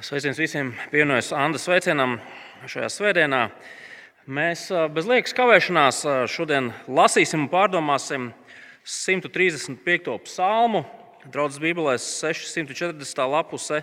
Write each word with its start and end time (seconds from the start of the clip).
Sveiciens 0.00 0.38
visiem 0.40 0.70
pievienojas 0.88 1.28
Andas 1.36 1.66
sveicienam 1.66 2.14
šajā 2.64 2.86
svētdienā. 2.88 3.40
Mēs 4.24 4.62
bez 4.94 5.04
liekas 5.04 5.34
kavēšanās 5.36 5.98
šodien 6.32 6.70
lasīsim 6.88 7.42
un 7.44 7.50
pārdomāsim 7.52 8.30
135. 8.88 10.16
psalmu. 10.24 10.86
Draudzes 11.28 11.60
Bībelē 11.60 11.98
640. 12.00 13.28
lapuse, 13.28 13.82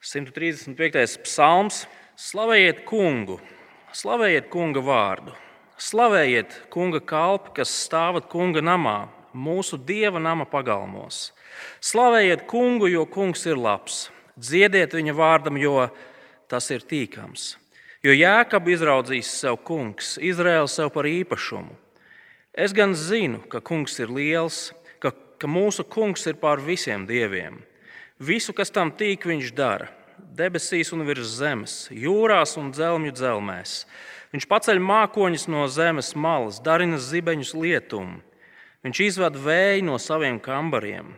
135. 0.00 1.20
psalms. 1.28 1.84
Slavējiet 2.16 2.86
kungu, 2.88 3.36
slavējiet 3.92 4.48
kunga 4.48 4.80
vārdu, 4.80 5.36
slavējiet 5.76 6.60
kunga 6.72 7.04
kalpi, 7.04 7.58
kas 7.60 7.76
stāvat 7.84 8.32
kunga 8.32 8.64
namā, 8.64 9.00
mūsu 9.36 9.76
dieva 9.76 10.24
nama 10.24 10.48
pagalmos. 10.48 11.34
Slavējiet 11.84 12.48
kungu, 12.48 12.88
jo 12.88 13.04
kungs 13.04 13.44
ir 13.44 13.60
labs 13.60 14.06
dziediet 14.38 14.94
viņa 14.94 15.14
vārdam, 15.14 15.58
jo 15.60 15.88
tas 16.48 16.70
ir 16.70 16.86
tīkams. 16.86 17.56
Jo 18.02 18.14
Jēkab 18.14 18.68
izraudzīs 18.70 19.30
sev 19.40 19.58
kungs, 19.66 20.16
Izraēlu 20.22 20.70
sev 20.70 20.92
par 20.94 21.08
īpašumu. 21.10 21.74
Es 22.54 22.72
gan 22.74 22.94
zinu, 22.94 23.42
ka 23.50 23.60
kungs 23.62 23.98
ir 23.98 24.10
liels, 24.10 24.72
ka, 25.02 25.10
ka 25.10 25.50
mūsu 25.50 25.84
kungs 25.86 26.26
ir 26.30 26.38
pār 26.38 26.62
visiem 26.62 27.04
dieviem. 27.06 27.58
Visu, 28.18 28.54
kas 28.54 28.72
tam 28.74 28.90
tīk, 28.90 29.26
viņš 29.26 29.52
dara. 29.54 29.90
Debesīs 30.18 30.90
un 30.94 31.04
virs 31.06 31.36
zemes, 31.38 31.74
jūrās 31.94 32.56
un 32.58 32.72
dzelmju 32.74 33.14
dzelmēs. 33.14 33.74
Viņš 34.34 34.46
paceļ 34.50 34.80
mākoņus 34.82 35.46
no 35.50 35.66
zemes 35.70 36.12
malas, 36.18 36.58
darina 36.62 36.98
zibeņus 36.98 37.54
lietumu. 37.54 38.18
Viņš 38.86 39.00
izved 39.06 39.38
vēju 39.42 39.86
no 39.86 39.98
saviem 40.02 40.38
kambariem. 40.42 41.14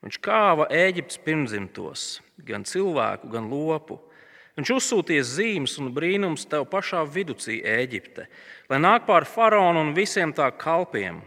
Viņš 0.00 0.16
kāva 0.24 0.64
Eģiptes 0.72 1.20
pirmzimtos 1.20 2.04
gan 2.46 2.64
cilvēku, 2.64 3.28
gan 3.32 3.50
lopu. 3.52 3.98
Viņš 4.56 4.70
uzsūtīja 4.76 5.24
zīmes 5.24 5.76
un 5.80 5.90
brīnums 5.96 6.46
tev 6.48 6.64
pašā 6.72 7.02
viducī, 7.08 7.60
Eģipte, 7.64 8.26
lai 8.68 8.80
nāk 8.80 9.04
pār 9.08 9.26
faraonu 9.28 9.84
un 9.84 9.92
visiem 9.96 10.32
tā 10.36 10.48
kalpiem. 10.56 11.20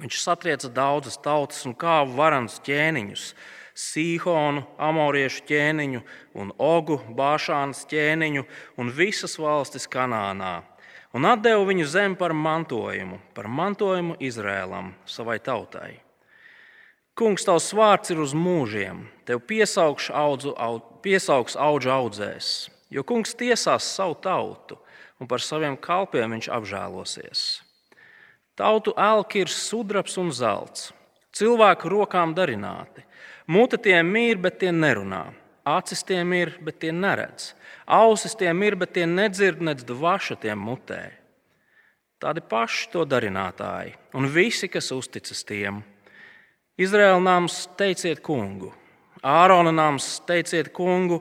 Viņš 0.00 0.20
satrieca 0.22 0.68
daudzas 0.70 1.18
tautas 1.20 1.64
un 1.66 1.74
kāva 1.74 2.08
varans 2.16 2.60
ķēniņus, 2.64 3.32
Sīhonu, 3.80 4.64
Amoriešu 4.82 5.44
ķēniņu 5.48 6.02
un 6.42 6.52
Ogu, 6.60 6.98
Bāšānas 7.16 7.86
ķēniņu 7.88 8.44
un 8.76 8.92
visas 8.92 9.38
valstis 9.40 9.88
Kanānā. 9.88 10.60
Un 11.16 11.26
atdeva 11.26 11.64
viņu 11.66 11.88
zemi 11.90 12.18
par 12.20 12.34
mantojumu, 12.36 13.18
par 13.34 13.48
mantojumu 13.50 14.18
Izrēlam, 14.22 14.92
savai 15.08 15.40
tautai. 15.42 16.09
Kungs, 17.20 17.44
tavs 17.44 17.66
vārds 17.76 18.14
ir 18.14 18.20
uz 18.24 18.30
mūžiem, 18.32 19.02
tev 19.28 19.42
piesaugs 19.44 20.06
audzu, 20.08 20.54
aud, 20.56 20.86
piesaugs 21.04 21.52
audžu 21.52 21.90
audzēs, 21.92 22.46
jo 22.88 23.04
kungs 23.04 23.34
tiesās 23.36 23.84
savu 23.84 24.14
tautu, 24.24 24.78
un 25.20 25.28
par 25.28 25.44
saviem 25.44 25.76
kalpiem 25.76 26.32
viņš 26.32 26.48
apžēlosies. 26.56 27.42
Tautu 28.56 28.96
elki 28.96 29.44
ir 29.44 29.52
sudrabs 29.52 30.16
un 30.16 30.32
zelts, 30.32 30.94
cilvēku 31.36 31.92
rokām 31.92 32.32
darināti. 32.32 33.04
Mute 33.52 33.76
tiem 33.76 34.16
ir, 34.16 34.40
bet 34.40 34.56
tie 34.64 34.72
nerunā. 34.72 35.26
Acis 35.68 36.00
tiem 36.08 36.32
ir, 36.32 36.56
bet 36.64 36.80
tie 36.80 36.88
neredz. 36.88 37.52
Ausis 37.84 38.32
tiem 38.32 38.64
ir, 38.64 38.80
bet 38.80 38.96
tie 38.96 39.04
nedzird, 39.04 39.60
nedz 39.60 39.84
dvaša 39.84 40.40
tiem 40.40 40.56
mutē. 40.56 41.02
Tādi 42.16 42.40
paši 42.40 42.88
to 42.96 43.04
darinātāji 43.04 43.98
un 44.16 44.28
visi, 44.32 44.72
kas 44.72 44.88
uzticas 44.96 45.44
tiem. 45.44 45.84
Izraēla 46.80 47.20
nams 47.20 47.66
teiciet 47.76 48.22
kungu, 48.24 48.70
Ārona 49.20 49.68
nams 49.74 50.14
teiciet 50.24 50.70
kungu, 50.72 51.18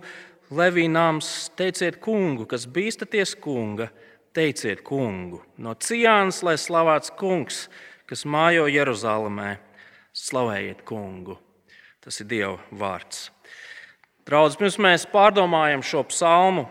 Levija 0.55 0.89
nams 0.89 1.49
teiciet 1.59 1.97
kungu, 1.99 2.45
kas 2.47 2.63
bīstaties 2.63 3.35
kunga, 3.43 3.89
teiciet 4.33 4.80
kungu. 4.87 5.41
No 5.59 5.73
Cijānas, 5.75 6.39
lai 6.47 6.55
slavēts 6.55 7.11
kungs, 7.20 7.65
kas 8.08 8.23
mājo 8.23 8.70
Jeruzalemē, 8.71 9.58
slavējiet 10.15 10.86
kungu. 10.87 11.36
Tas 11.99 12.21
ir 12.23 12.30
Dieva 12.31 12.55
vārds. 12.71 13.27
Draudzes, 14.26 14.58
pirms 14.61 14.77
mēs 14.80 15.05
pārdomājam 15.11 15.83
šo 15.83 16.05
psalmu, 16.08 16.64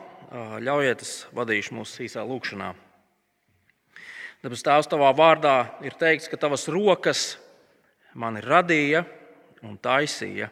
ļaujiet, 0.65 1.05
es 1.05 1.13
vadīšu 1.37 1.77
mūsu 1.77 2.07
īsā 2.07 2.25
lūkšanā. 2.25 2.73
Dabas 4.43 4.65
Tēvs, 4.65 4.89
tavā 4.89 5.13
vārdā 5.19 5.55
ir 5.85 5.93
teikts, 5.99 6.31
ka 6.33 6.41
tavas 6.41 6.65
rokas 6.73 7.37
mani 8.15 8.43
radīja 8.45 9.05
un 9.67 9.77
taisīja, 9.83 10.49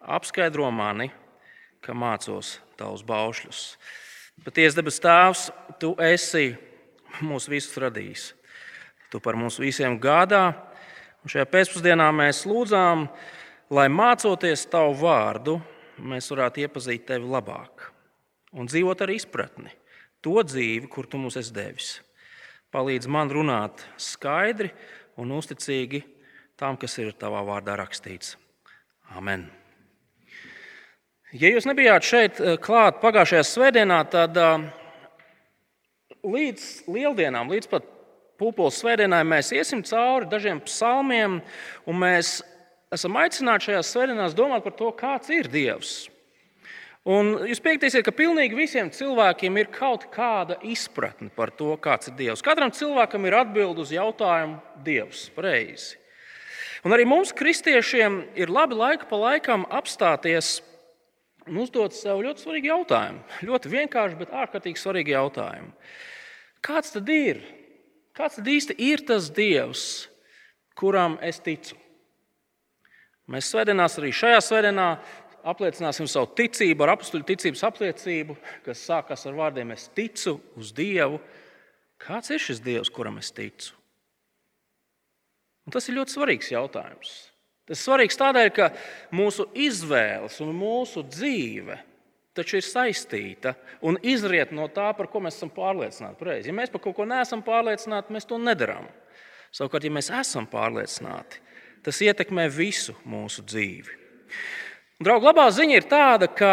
apskaidro 0.00 0.70
mani, 0.74 1.10
ka 1.82 1.94
mācos 1.94 2.56
tavus 2.78 3.04
baušļus. 3.06 3.62
Patiesi, 4.42 4.78
debes 4.78 4.98
Tēvs, 5.02 5.46
tu 5.78 5.92
esi 6.02 6.52
mūs 7.22 7.48
visus 7.50 7.78
radījis. 7.82 8.32
Tu 9.12 9.20
par 9.20 9.36
mums 9.36 9.60
visiem 9.60 9.98
gādā. 10.00 10.46
Un 11.22 11.30
šajā 11.30 11.46
pēcpusdienā 11.52 12.08
mēs 12.16 12.42
lūdzām, 12.48 13.06
lai 13.70 13.86
mācoties 13.92 14.64
tavu 14.72 14.96
vārdu, 15.04 15.60
mēs 16.02 16.30
varētu 16.32 16.64
iepazīt 16.64 17.06
tevi 17.12 17.28
labāk 17.30 17.92
un 18.52 18.68
dzīvot 18.68 19.04
ar 19.04 19.12
izpratni, 19.12 19.72
to 20.24 20.36
dzīvi, 20.44 20.88
kur 20.92 21.08
tu 21.08 21.20
mums 21.20 21.38
esi 21.40 21.54
devis. 21.56 21.92
Palīdz 22.72 23.08
man 23.10 23.32
runāt 23.32 23.84
skaidri 24.00 24.70
un 25.20 25.32
uzticīgi 25.36 26.02
tam, 26.62 26.78
kas 26.78 26.94
ir 27.02 27.10
tavā 27.18 27.42
vārdā 27.46 27.74
rakstīts. 27.80 28.36
Amen. 29.18 29.48
Ja 31.32 31.48
jūs 31.48 31.66
nebijāt 31.66 32.06
šeit 32.06 32.38
eh, 32.40 32.58
klāt 32.60 33.00
pagājušajā 33.02 33.42
svētdienā, 33.48 33.98
tad 34.12 34.36
eh, 34.38 34.68
līdz 36.22 36.68
lieldienām, 36.92 37.50
līdz 37.50 37.70
pat 37.72 37.88
pūpoles 38.40 38.78
svētdienai, 38.82 39.22
mēs 39.26 39.52
iesim 39.56 39.82
cauri 39.86 40.28
dažiem 40.30 40.60
psalmiem, 40.66 41.40
un 41.88 42.00
mēs 42.02 42.40
esam 42.92 43.16
aicināti 43.20 43.70
šajās 43.70 43.92
svētdienās 43.94 44.36
domāt 44.38 44.66
par 44.66 44.76
to, 44.78 44.90
kāds 44.98 45.32
ir 45.32 45.48
Dievs. 45.50 45.94
Un 47.08 47.32
jūs 47.48 47.58
piekritīsiet, 47.64 48.04
ka 48.06 48.14
pilnīgi 48.14 48.54
visiem 48.54 48.92
cilvēkiem 48.94 49.56
ir 49.58 49.72
kaut 49.74 50.04
kāda 50.12 50.60
izpratne 50.68 51.32
par 51.34 51.50
to, 51.58 51.72
kāds 51.82 52.12
ir 52.12 52.18
Dievs. 52.20 52.44
Katram 52.44 52.70
cilvēkam 52.76 53.26
ir 53.26 53.40
atbild 53.40 53.80
uz 53.82 53.90
jautājumu 53.90 54.60
Dievs. 54.86 55.24
Pareizi. 55.34 56.01
Un 56.82 56.94
arī 56.94 57.06
mums, 57.06 57.30
kristiešiem, 57.36 58.22
ir 58.34 58.50
labi 58.50 58.74
laika 58.74 59.06
pa 59.06 59.18
laikam 59.20 59.66
apstāties 59.70 60.56
un 61.46 61.60
uzdot 61.62 61.94
sev 61.94 62.22
ļoti 62.24 62.42
svarīgu 62.42 62.70
jautājumu. 62.72 63.22
Ļoti 63.46 63.70
vienkārši, 63.70 64.18
bet 64.18 64.34
ārkārtīgi 64.34 64.82
svarīgu 64.82 65.14
jautājumu. 65.14 65.70
Kāds 66.62 66.94
tad 66.94 67.10
ir? 67.10 67.42
Kāds 68.18 68.38
tad 68.38 68.50
īsti 68.50 68.76
ir 68.82 69.02
tas 69.06 69.30
Dievs, 69.34 69.84
kuram 70.78 71.16
es 71.22 71.38
ticu? 71.42 71.78
Mēs 73.30 73.52
svētdienās, 73.52 73.96
arī 73.98 74.10
šajā 74.14 74.40
svētdienā, 74.42 74.88
apliecināsim 75.48 76.08
savu 76.10 76.32
ticību 76.38 76.84
ar 76.84 76.94
apakstuļu 76.96 77.26
ticības 77.30 77.62
apliecību, 77.70 78.36
kas 78.66 78.82
sākas 78.88 79.26
ar 79.30 79.38
vārdiem: 79.38 79.70
Es 79.74 79.88
ticu 79.94 80.36
uz 80.58 80.74
Dievu. 80.74 81.22
Kāds 82.02 82.34
ir 82.34 82.42
šis 82.42 82.62
Dievs, 82.62 82.90
kuram 82.90 83.18
es 83.22 83.30
ticu? 83.34 83.78
Un 85.66 85.74
tas 85.74 85.86
ir 85.88 85.98
ļoti 86.00 86.16
svarīgs 86.16 86.50
jautājums. 86.52 87.14
Tas 87.68 87.78
ir 87.78 87.84
svarīgs 87.84 88.18
tādēļ, 88.18 88.50
ka 88.56 88.72
mūsu 89.14 89.46
izvēles 89.54 90.40
un 90.42 90.50
mūsu 90.58 91.04
dzīve 91.06 91.78
taču 92.36 92.58
ir 92.58 92.66
saistīta 92.66 93.54
un 93.84 93.98
izriet 94.02 94.52
no 94.56 94.66
tā, 94.72 94.90
par 94.96 95.08
ko 95.12 95.20
mēs 95.24 95.36
esam 95.38 95.52
pārliecināti. 95.52 96.18
Pareizi. 96.20 96.50
Ja 96.50 96.56
mēs 96.56 96.72
par 96.72 96.82
kaut 96.84 96.96
ko 96.96 97.06
neesam 97.08 97.44
pārliecināti, 97.44 98.14
mēs 98.14 98.28
to 98.28 98.38
nedarām. 98.40 98.88
Savukārt, 99.52 99.84
ja 99.84 99.92
mēs 99.92 100.08
esam 100.22 100.46
pārliecināti, 100.48 101.42
tas 101.84 102.00
ietekmē 102.00 102.46
visu 102.52 102.96
mūsu 103.04 103.44
dzīvi. 103.44 103.98
Draugi, 105.02 105.28
labā 105.28 105.44
ziņa 105.52 105.76
ir 105.76 105.88
tāda, 105.90 106.28
ka 106.32 106.52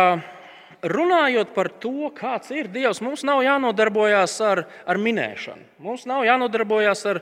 runājot 0.84 1.54
par 1.56 1.70
to, 1.80 2.10
kāds 2.18 2.52
ir 2.56 2.68
Dievs, 2.72 3.00
mums 3.04 3.24
nav 3.28 3.44
jānodarbojas 3.46 4.36
ar, 4.44 4.66
ar 4.84 5.00
minēšanu. 5.00 5.64
Mums 5.86 6.04
nav 6.10 6.26
jānodarbojas 6.28 7.06
ar 7.08 7.22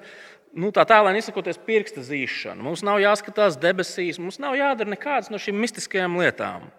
nu, 0.56 0.72
tā 0.76 0.86
tālāk 0.88 1.20
izsakoties, 1.20 1.60
pirksta 1.68 2.04
zīšana. 2.06 2.62
Mums 2.64 2.84
nav 2.86 3.02
jāskatās 3.04 3.60
debesīs, 3.60 4.20
mums 4.22 4.40
nav 4.40 4.56
jādara 4.60 4.94
nekādas 4.94 5.32
no 5.34 5.40
šīm 5.42 5.60
mistiskajām 5.64 6.20
lietām. 6.22 6.70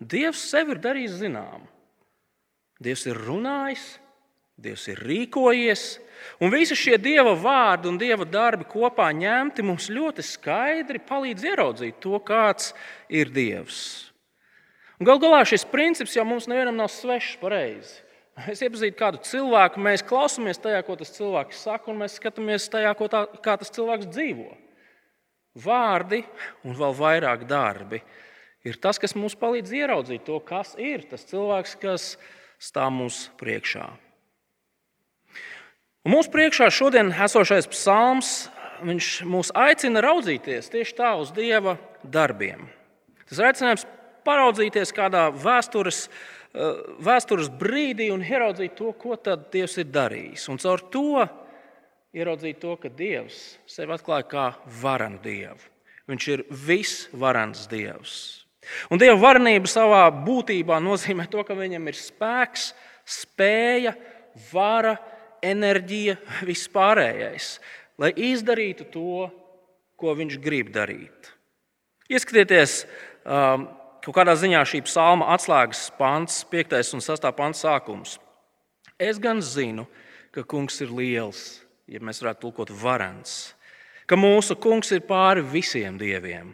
Dievs 0.00 0.42
sev 0.50 0.74
ir 0.74 0.82
darījis 0.82 1.20
zinām. 1.22 1.68
Dievs 2.82 3.06
ir 3.08 3.20
runājis, 3.26 3.84
Dievs 4.54 4.84
ir 4.86 5.00
rīkojies, 5.02 5.80
un 6.38 6.52
visi 6.52 6.76
šie 6.78 6.94
Dieva 7.02 7.32
vārdi 7.34 7.88
un 7.90 7.96
Dieva 7.98 8.22
darbi 8.22 8.66
kopā 8.70 9.08
ņemti 9.10 9.64
mums 9.66 9.88
ļoti 9.90 10.22
skaidri 10.22 11.00
palīdz 11.02 11.46
ieraudzīt 11.50 11.98
to, 11.98 12.20
kāds 12.22 12.70
ir 13.10 13.32
Dievs. 13.34 14.12
Galu 15.02 15.24
galā 15.24 15.40
šis 15.42 15.66
princips 15.66 16.14
jau 16.14 16.22
mums 16.28 16.46
nevienam 16.46 16.78
nav 16.78 16.92
svešs 16.94 17.34
pareizi. 17.40 18.03
Mēs 18.34 18.64
iepazīstam 18.66 18.98
kādu 18.98 19.20
cilvēku, 19.22 19.78
mēs 19.82 20.02
klausāmies 20.06 20.58
tajā, 20.58 20.80
ko 20.82 20.96
tas 20.98 21.12
cilvēks 21.14 21.60
saka, 21.68 21.92
un 21.92 22.00
mēs 22.02 22.16
skatāmies 22.18 22.66
tajā, 22.72 22.90
tā, 23.12 23.20
kā 23.44 23.54
tas 23.60 23.70
cilvēks 23.74 24.10
dzīvo. 24.10 24.50
Vārdi 25.64 26.24
un 26.66 26.74
vēl 26.74 26.96
vairāk 26.98 27.44
darbi 27.46 28.00
ir 28.66 28.80
tas, 28.82 28.98
kas 28.98 29.14
mums 29.14 29.36
palīdz 29.38 29.70
ieraudzīt 29.78 30.24
to, 30.26 30.40
kas 30.42 30.74
ir 30.82 31.04
tas 31.06 31.22
cilvēks, 31.30 31.76
kas 31.78 32.08
stāv 32.58 32.90
mums 32.96 33.28
priekšā. 33.38 33.86
Un 36.04 36.16
mūsu 36.16 36.32
priekšā 36.34 36.68
šodien 36.74 37.14
esošais 37.14 37.70
psalms 37.70 38.32
mūs 38.82 39.52
aicina 39.56 40.02
raudzīties 40.04 40.72
tieši 40.72 40.96
tā 40.98 41.14
uz 41.20 41.30
Dieva 41.32 41.78
darbiem. 42.02 42.66
Tas 43.30 43.40
aicinājums 43.40 43.86
paraudzīties 44.26 44.92
kādā 44.96 45.28
vēstures, 45.32 46.08
vēstures 46.54 47.50
brīdī 47.50 48.10
un 48.14 48.22
ieraudzīt 48.22 48.76
to, 48.78 48.92
ko 48.98 49.16
Dievs 49.24 49.78
ir 49.82 49.90
darījis. 49.90 50.48
Un 50.52 50.60
caur 50.62 50.82
to 50.92 51.24
ieraudzīt 52.14 52.60
to, 52.62 52.76
ka 52.78 52.88
Dievs 52.88 53.58
sevi 53.66 53.94
atklāja 53.94 54.28
kā 54.30 54.46
varanu 54.82 55.18
Dievu. 55.24 55.70
Viņš 56.10 56.28
ir 56.30 56.44
visvarans 56.50 57.66
Dievs. 57.70 58.16
Un 58.92 59.00
Dieva 59.00 59.16
varenība 59.20 59.68
savā 59.68 60.06
būtībā 60.24 60.78
nozīmē 60.80 61.26
to, 61.32 61.42
ka 61.44 61.56
viņam 61.58 61.90
ir 61.90 61.98
spēks, 61.98 62.70
spēja, 63.04 63.94
vara, 64.52 64.96
enerģija, 65.44 66.16
vispārējais, 66.48 67.58
lai 68.00 68.10
izdarītu 68.30 68.86
to, 68.92 69.26
ko 70.00 70.14
viņš 70.16 70.38
grib 70.42 70.70
darīt. 70.74 71.32
Ieskatieties, 72.12 72.84
um, 73.24 73.68
kaut 74.04 74.18
kādā 74.18 74.34
ziņā 74.36 74.60
šī 74.68 74.82
psalma 74.84 75.30
atslēgas 75.32 75.86
pants, 75.98 76.42
5. 76.52 76.76
un 76.96 77.04
6. 77.04 77.28
pants 77.36 77.64
sākums. 77.64 78.18
Es 79.00 79.18
gan 79.18 79.40
zinu, 79.42 79.86
ka 80.34 80.44
kungs 80.44 80.76
ir 80.84 80.92
liels, 80.92 81.62
ja 81.88 82.00
mēs 82.04 82.20
varētu 82.22 82.44
tulkot 82.44 82.72
varants, 82.82 83.54
ka 84.06 84.18
mūsu 84.18 84.56
kungs 84.60 84.92
ir 84.92 85.04
pāri 85.08 85.42
visiem 85.42 85.96
dieviem. 85.98 86.52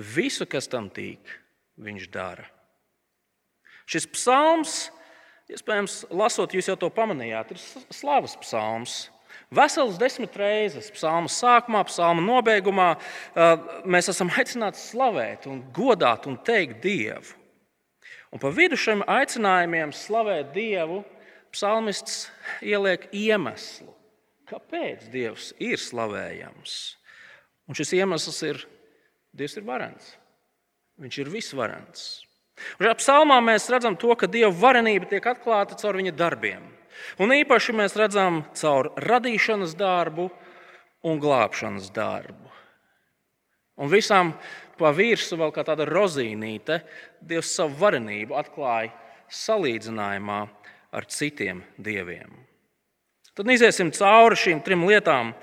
Visu, 0.00 0.46
kas 0.48 0.70
tam 0.70 0.88
tīk, 0.88 1.20
viņš 1.80 2.08
dara. 2.14 2.46
Šis 3.90 4.06
psalms, 4.14 4.74
iespējams, 5.50 6.04
lasot, 6.14 6.54
jūs 6.54 6.70
jau 6.70 6.78
to 6.78 6.88
pamanījāt, 6.94 7.52
ir 7.52 7.62
slavas 7.92 8.36
psalms. 8.40 9.10
Vesels 9.50 9.98
desmit 9.98 10.36
reizes 10.38 10.92
psalma 10.94 11.26
sākumā, 11.26 11.82
psalma 11.88 12.22
nobeigumā 12.22 12.92
mēs 13.82 14.10
esam 14.12 14.30
aicināti 14.30 14.78
slavēt, 14.78 15.48
un 15.50 15.64
godāt 15.74 16.28
un 16.30 16.36
teikt 16.46 16.78
Dievu. 16.84 17.34
Un 18.30 18.38
pa 18.38 18.52
vidu 18.54 18.78
šiem 18.78 19.02
aicinājumiem 19.10 19.90
slavēt 19.90 20.52
Dievu, 20.54 21.00
psalmists 21.50 22.28
ieliek 22.62 23.08
iemeslu, 23.10 23.90
kāpēc 24.46 25.10
Dievs 25.10 25.50
ir 25.58 25.82
slavējams. 25.82 26.78
Un 27.66 27.74
šis 27.74 27.96
iemesls 27.98 28.42
ir 28.46 28.62
Dievs 29.34 29.58
ir 29.58 29.66
varants. 29.66 30.14
Viņš 31.02 31.22
ir 31.24 31.30
visvarants. 31.32 32.10
Un 32.78 32.86
šajā 32.86 32.98
psalmā 33.02 33.42
mēs 33.42 33.66
redzam 33.72 33.98
to, 33.98 34.14
ka 34.14 34.30
Dieva 34.30 34.54
varenība 34.54 35.10
tiek 35.10 35.26
atklāta 35.26 35.74
caur 35.80 35.98
viņa 35.98 36.14
darbiem. 36.14 36.62
Un 37.22 37.34
īpaši 37.34 37.74
mēs 37.76 37.96
redzam 37.98 38.42
caur 38.56 38.90
radīšanas 39.00 39.76
darbu 39.78 40.28
un 41.06 41.20
glābšanas 41.22 41.90
darbu. 41.94 42.50
Un 43.80 43.88
visam 43.92 44.34
pa 44.80 44.92
virsmu 44.96 45.40
vēl 45.40 45.54
kā 45.54 45.64
tāda 45.64 45.86
rozīnīte, 45.88 46.82
Dievs 47.20 47.54
savu 47.56 47.76
varenību 47.80 48.36
atklāja 48.36 48.92
salīdzinājumā 49.30 50.42
ar 50.96 51.06
citiem 51.08 51.62
dieviem. 51.78 52.32
Tad 53.36 53.50
iziesim 53.52 53.92
cauri 53.94 54.36
šīm 54.36 54.62
trim 54.64 54.84
lietām, 54.88 55.34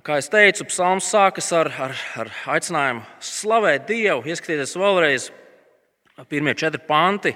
Kā 0.00 0.16
jau 0.16 0.30
teicu, 0.32 0.64
psalms 0.70 1.04
sākas 1.12 1.50
ar, 1.52 1.68
ar, 1.84 1.92
ar 2.16 2.30
aicinājumu 2.54 3.02
slavēt 3.20 3.84
Dievu. 3.90 4.22
Ieskatieties 4.24 4.72
vēlreiz, 4.80 5.26
pirmie 6.32 6.54
četri 6.56 6.80
panti. 6.86 7.34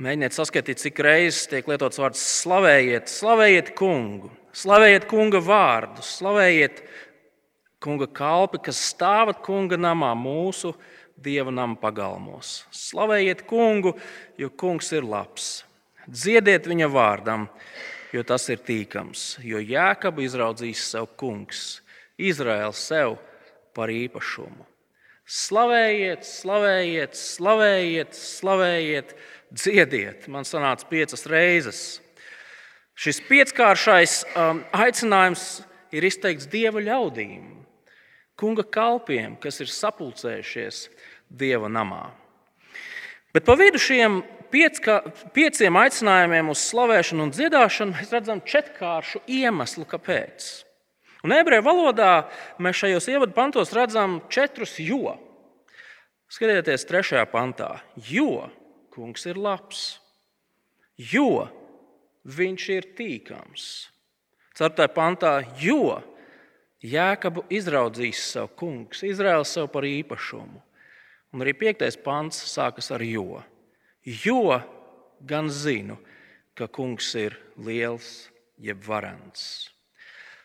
Mēģiniet 0.00 0.32
saskatīt, 0.32 0.78
cik 0.80 1.00
reizes 1.04 1.44
tiek 1.50 1.66
lietots 1.68 2.00
vārds 2.00 2.20
slavējiet, 2.40 3.10
slavējiet 3.12 3.74
kungu, 3.76 4.30
slavējiet 4.56 5.04
kunga 5.10 5.42
vārdu, 5.44 6.00
slavējiet 6.00 6.78
kunga 7.84 8.06
kalpi, 8.08 8.62
kas 8.64 8.80
stāvat 8.94 9.42
kunga 9.44 9.76
namā, 9.76 10.14
mūsu 10.16 10.72
dieva 11.20 11.52
nama 11.52 11.76
pagalmos. 11.76 12.62
Slavējiet 12.72 13.44
kungu, 13.50 13.92
jo 14.40 14.48
kungs 14.62 14.88
ir 14.96 15.04
labs. 15.04 15.50
Dziediet 16.08 16.64
viņa 16.70 16.88
vārdam, 16.88 17.44
jo 18.16 18.24
tas 18.24 18.48
ir 18.48 18.64
tīkams. 18.64 19.34
Jo 19.44 19.60
Jēkabu 19.60 20.24
izraudzīs 20.24 20.86
sev 20.94 21.10
kungs, 21.20 21.82
Izraēls 22.16 22.80
sev 22.88 23.18
par 23.76 23.92
īpašumu. 23.92 24.64
Slavējiet, 25.30 26.24
slavējiet, 26.26 27.12
slavējiet, 27.14 28.16
slavējiet, 28.16 29.12
dziediet. 29.50 30.28
Man 30.30 30.46
sanāca 30.46 30.86
piecas 30.90 31.26
reizes. 31.28 32.00
Šis 33.00 33.20
pieckāršais 33.28 34.20
um, 34.36 34.62
aicinājums 34.76 35.62
ir 35.94 36.04
izteikts 36.04 36.48
dieva 36.50 36.82
ļaudīm, 36.84 37.62
kunga 38.38 38.64
kalpiem, 38.64 39.38
kas 39.40 39.60
ir 39.62 39.70
sapulcējušies 39.72 40.88
dieva 41.30 41.70
namā. 41.72 42.10
Bet 43.32 43.46
pa 43.46 43.54
vidu 43.56 43.80
šiem 43.80 44.20
piecka, 44.50 45.00
pieciem 45.34 45.78
aicinājumiem 45.80 46.50
uz 46.52 46.64
slavēšanu 46.68 47.28
un 47.28 47.32
dziedāšanu 47.34 47.96
mēs 47.96 48.12
redzam 48.12 48.42
četrkāršu 48.44 49.22
iemeslu, 49.30 49.86
kāpēc. 49.88 50.50
Un 51.24 51.34
ebreju 51.36 51.64
valodā 51.64 52.12
mēs 52.60 52.80
šajos 52.80 53.10
ievadu 53.12 53.36
pantos 53.36 53.74
redzam 53.76 54.20
četrus 54.32 54.78
jo. 54.82 55.14
Skatieties, 56.30 56.86
trešajā 56.88 57.26
pantā. 57.30 57.78
Jo 58.08 58.48
kungs 59.00 59.24
ir 59.24 59.40
labs, 59.40 59.84
jo 61.00 61.48
viņš 62.28 62.68
ir 62.76 62.88
tīkams. 62.98 63.66
Ceturtajā 64.52 64.92
pantā, 64.92 65.34
jo 65.56 66.02
Jēkabu 66.84 67.46
izraudzīs 67.52 68.20
savu 68.34 68.52
kungs, 68.60 69.00
Izraels 69.08 69.56
sev 69.56 69.72
par 69.72 69.88
īpašumu. 69.88 70.60
Un 71.32 71.44
arī 71.44 71.56
piektais 71.56 71.96
pants 72.00 72.38
sākas 72.52 72.92
ar 72.92 73.02
jo 73.04 73.40
jo 74.04 74.60
gan 75.20 75.50
zinu, 75.50 75.98
ka 76.54 76.66
kungs 76.66 77.14
ir 77.14 77.36
liels, 77.56 78.28
jeb 78.58 78.82
varants. 78.84 79.70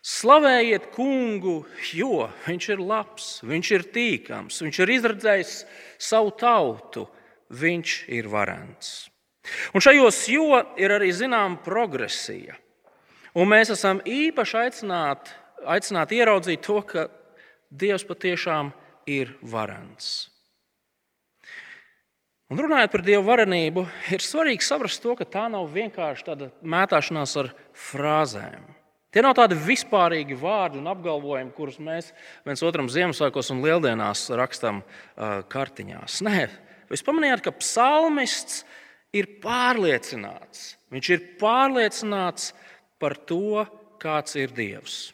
Slavējiet 0.05 0.91
kungu, 0.93 1.63
jo 1.97 2.27
viņš 2.45 2.67
ir 2.75 2.81
labs, 2.83 3.29
viņš 3.41 3.71
ir 3.73 3.85
tīkams, 3.95 4.61
viņš 4.61 4.79
ir 4.83 4.91
izredzējis 4.99 5.53
savu 5.97 6.35
tautu, 6.37 7.07
viņš 7.53 7.97
ir 8.15 8.29
varants. 8.31 9.09
Un 9.73 9.83
šajos 9.83 10.21
jo 10.31 10.61
ir 10.81 10.93
arī 10.95 11.11
zināma 11.13 11.59
progresija. 11.65 12.55
Un 13.35 13.51
mēs 13.51 13.73
esam 13.73 13.99
īpaši 14.01 14.57
aicināti, 14.63 15.33
aicināti 15.67 16.21
ieraudzīt 16.21 16.63
to, 16.65 16.79
ka 16.87 17.09
Dievs 17.75 18.05
patiešām 18.07 18.71
ir 19.09 19.33
varants. 19.43 20.29
Un 22.53 22.61
runājot 22.61 22.91
par 22.93 23.01
dievu 23.01 23.25
varenību, 23.25 23.83
ir 24.13 24.21
svarīgi 24.21 24.63
saprast 24.63 25.01
to, 25.01 25.15
ka 25.17 25.25
tā 25.25 25.47
nav 25.49 25.65
vienkārši 25.73 26.27
tāda 26.27 26.49
mētāšanās 26.61 27.33
ar 27.41 27.49
frāzēm. 27.87 28.67
Tie 29.15 29.23
nav 29.23 29.33
tādi 29.37 29.57
vispārīgi 29.57 30.37
vārdi 30.37 30.77
un 30.77 30.89
apgalvojumi, 30.91 31.53
kurus 31.55 31.79
mēs 31.81 32.11
viens 32.45 32.61
otram 32.67 32.89
Ziemassvētkos 32.91 33.49
un 33.53 33.63
Lieldienās 33.63 34.27
rakstām 34.37 34.83
uh, 34.83 35.39
kartiņās. 35.49 36.19
Nē, 36.27 36.41
jūs 36.91 37.05
pamanījāt, 37.05 37.45
ka 37.45 37.55
psalmists 37.59 38.63
ir 39.15 39.29
pārliecināts. 39.43 40.75
Viņš 40.93 41.11
ir 41.15 41.25
pārliecināts 41.39 42.51
par 43.01 43.17
to, 43.27 43.65
kāds 44.01 44.37
ir 44.39 44.53
Dievs. 44.55 45.09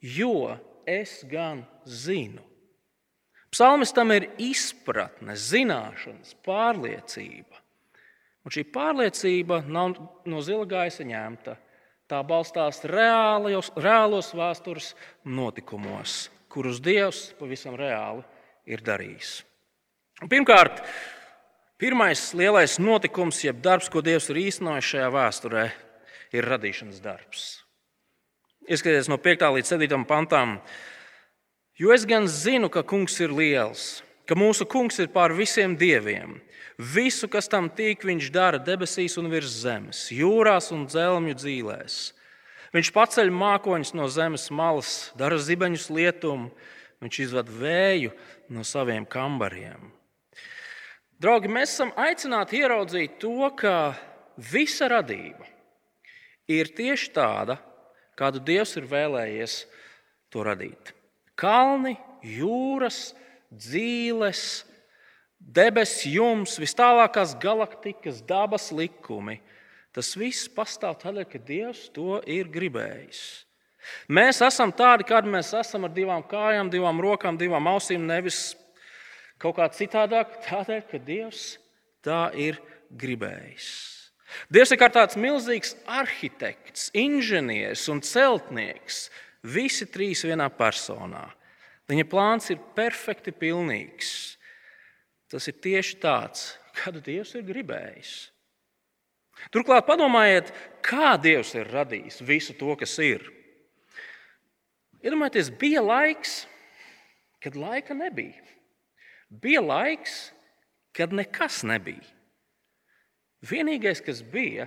Jo 0.00 0.54
es 0.88 1.20
gan 1.28 1.64
zinu, 1.84 2.44
Psalmistam 3.50 4.12
ir 4.14 4.28
izpratne, 4.38 5.34
zināšanas, 5.34 6.36
pārliecība. 6.46 7.58
Un 8.46 8.54
šī 8.54 8.62
pārliecība 8.70 9.64
nav 9.66 9.96
no 10.30 10.42
zila 10.44 10.68
gaisa 10.70 11.04
ņemta. 11.04 11.56
Tā 12.10 12.20
balstās 12.26 12.80
reālos, 12.86 13.72
reālos 13.78 14.30
vēstures 14.34 14.92
notikumos, 15.26 16.28
kurus 16.50 16.78
Dievs 16.82 17.28
pavisam 17.38 17.74
reāli 17.78 18.22
ir 18.70 18.82
darījis. 18.86 19.40
Pirmkārt, 20.28 20.82
pirmais 21.80 22.20
lielais 22.36 22.76
notikums, 22.82 23.40
jeb 23.44 23.62
darbs, 23.64 23.88
ko 23.88 24.02
Dievs 24.04 24.28
ir 24.28 24.40
īstenojis 24.42 24.90
šajā 24.92 25.08
vēsturē, 25.14 25.64
ir 26.36 26.48
radīšanas 26.50 27.00
darbs. 27.00 27.44
Ieskatieties 28.68 29.08
no 29.08 29.16
5. 29.16 29.46
līdz 29.56 29.72
7. 29.72 30.04
pantām. 30.08 30.58
Jo 31.80 31.94
es 31.94 32.04
gan 32.04 32.28
zinu, 32.28 32.68
ka 32.68 32.82
kungs 32.84 33.16
ir 33.24 33.32
liels, 33.32 34.02
ka 34.28 34.36
mūsu 34.36 34.66
kungs 34.68 35.00
ir 35.00 35.08
pār 35.14 35.32
visiem 35.32 35.72
dieviem. 35.80 36.36
Visu, 36.76 37.28
kas 37.28 37.48
tam 37.48 37.70
tīk, 37.72 38.04
viņš 38.04 38.28
dara 38.32 38.60
debesīs 38.60 39.16
un 39.20 39.30
virs 39.32 39.62
zemes, 39.64 40.06
jūrās 40.12 40.70
un 40.76 40.84
dzelmju 40.88 41.36
dzīvēs. 41.40 41.96
Viņš 42.76 42.92
paceļ 42.94 43.32
mākoņus 43.34 43.96
no 43.96 44.06
zemes 44.12 44.46
malas, 44.54 45.10
dara 45.18 45.40
zibeņus 45.40 45.88
lietumu, 45.90 46.52
Viņš 47.00 47.20
izved 47.24 47.48
vēju 47.48 48.12
no 48.52 48.64
saviem 48.66 49.06
kambariem. 49.08 49.88
Draugi, 51.20 51.50
mēs 51.52 51.74
esam 51.74 51.90
aicināti 52.00 52.62
ieraudzīt 52.62 53.18
to, 53.20 53.50
ka 53.52 53.92
visa 54.40 54.86
radība 54.88 55.44
ir 56.48 56.70
tieši 56.72 57.10
tāda, 57.12 57.58
kādu 58.16 58.40
Dievs 58.40 58.72
ir 58.80 58.86
vēlējies 58.88 59.56
to 60.32 60.44
radīt. 60.46 60.94
Kalni, 61.36 61.98
jūras, 62.24 63.10
dzīves, 63.52 64.64
debesis, 65.36 66.06
jums, 66.08 66.56
vis 66.60 66.72
tālākās 66.78 67.36
galaktikas, 67.42 68.22
dabas 68.24 68.70
likumi. 68.72 69.42
Tas 69.92 70.14
viss 70.16 70.48
pastāv 70.48 70.96
tādēļ, 71.02 71.28
ka 71.28 71.42
Dievs 71.44 71.84
to 71.92 72.22
ir 72.24 72.48
gribējis. 72.48 73.22
Mēs 74.08 74.40
esam 74.44 74.72
tādi, 74.72 75.04
kādi 75.08 75.28
mēs 75.32 75.52
esam, 75.56 75.84
ar 75.84 75.92
divām 75.92 76.24
kājām, 76.24 76.72
divām 76.72 77.00
rokām, 77.04 77.36
divām 77.40 77.68
ausīm, 77.72 78.08
nevis 78.08 78.54
kaut 79.40 79.56
kā 79.58 79.68
citādāk, 79.72 80.36
tādēļ, 80.46 80.82
ka 80.90 81.00
Dievs 81.04 81.44
tā 82.04 82.28
ir 82.36 82.60
gribējis. 82.90 83.70
Dievs 84.52 84.70
ir 84.70 84.78
kā 84.78 84.88
tāds 84.92 85.18
milzīgs 85.18 85.74
arhitekts, 85.90 86.90
inženieris 86.94 87.88
un 87.90 88.02
celtnieks, 88.04 89.08
visi 89.42 89.88
trīs 89.90 90.22
vienā 90.26 90.46
personā. 90.54 91.26
Viņa 91.90 92.06
plāns 92.06 92.52
ir 92.52 92.60
perfekti 92.76 93.34
pilnīgs. 93.34 94.36
Tas 95.30 95.46
ir 95.50 95.56
tieši 95.62 95.96
tāds, 96.02 96.52
kādu 96.78 97.02
Dievs 97.02 97.34
ir 97.38 97.46
gribējis. 97.46 98.14
Turklāt 99.54 99.86
padomājiet, 99.88 100.52
kā 100.84 101.16
Dievs 101.18 101.54
ir 101.56 101.70
radījis 101.72 102.20
visu 102.26 102.54
to, 102.58 102.74
kas 102.78 102.94
ir. 103.02 103.24
Iedomājieties, 105.00 105.48
bija 105.56 105.80
laiks, 105.82 106.34
kad 107.40 107.56
laika 107.56 107.96
nebija. 107.96 108.49
Bija 109.30 109.62
laiks, 109.62 110.32
kad 110.96 111.12
nekas 111.14 111.62
nebija. 111.62 112.02
Vienīgais, 113.46 114.02
kas 114.04 114.20
bija 114.26 114.66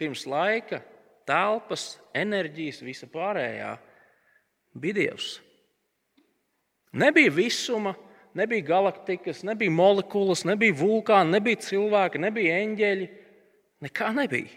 pirms 0.00 0.24
laika, 0.26 0.80
telpas, 1.28 1.98
enerģijas, 2.16 2.80
visa 2.82 3.06
pārējā, 3.10 3.74
bija 4.78 4.96
Dievs. 4.96 5.28
Nebija 6.98 7.30
visuma, 7.30 7.92
nebija 8.38 8.64
galaktikas, 8.64 9.44
nebija 9.46 9.70
molekulas, 9.70 10.46
nebija 10.48 10.74
vulkāni, 10.78 11.36
nebija 11.36 11.60
cilvēki, 11.68 12.22
nebija 12.24 12.56
eņģeļi. 12.64 13.08
Nekā 13.84 14.08
nebija. 14.16 14.50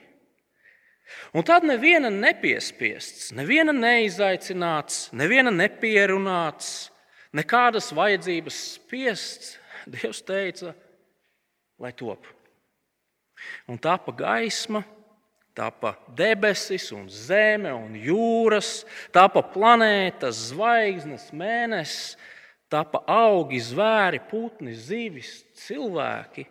Un 1.36 1.44
tad 1.46 1.66
neviena 1.68 2.10
nepiespiests, 2.14 3.34
neviena 3.36 3.74
neizaicināts, 3.76 5.10
neviena 5.18 5.52
nepierunāts, 5.54 6.88
nekādas 7.36 7.92
vajadzības 7.96 8.62
spiests, 8.76 9.58
Dievs 9.90 10.22
teica, 10.22 10.76
lai 11.82 11.90
top. 11.98 12.28
Un 13.66 13.80
tāpa 13.82 14.14
gaisma, 14.14 14.84
tāpa 15.58 15.96
debesis, 16.14 16.92
un 16.94 17.08
zeme 17.10 17.72
un 17.74 17.96
jūras, 17.98 18.84
tāpa 19.14 19.42
planētas, 19.42 20.52
zvaigznes, 20.52 21.32
mēnesis, 21.34 22.14
tāpa 22.72 23.02
augi, 23.10 23.60
zvēri, 23.60 24.22
putni, 24.30 24.76
zivis, 24.78 25.42
cilvēki. 25.66 26.46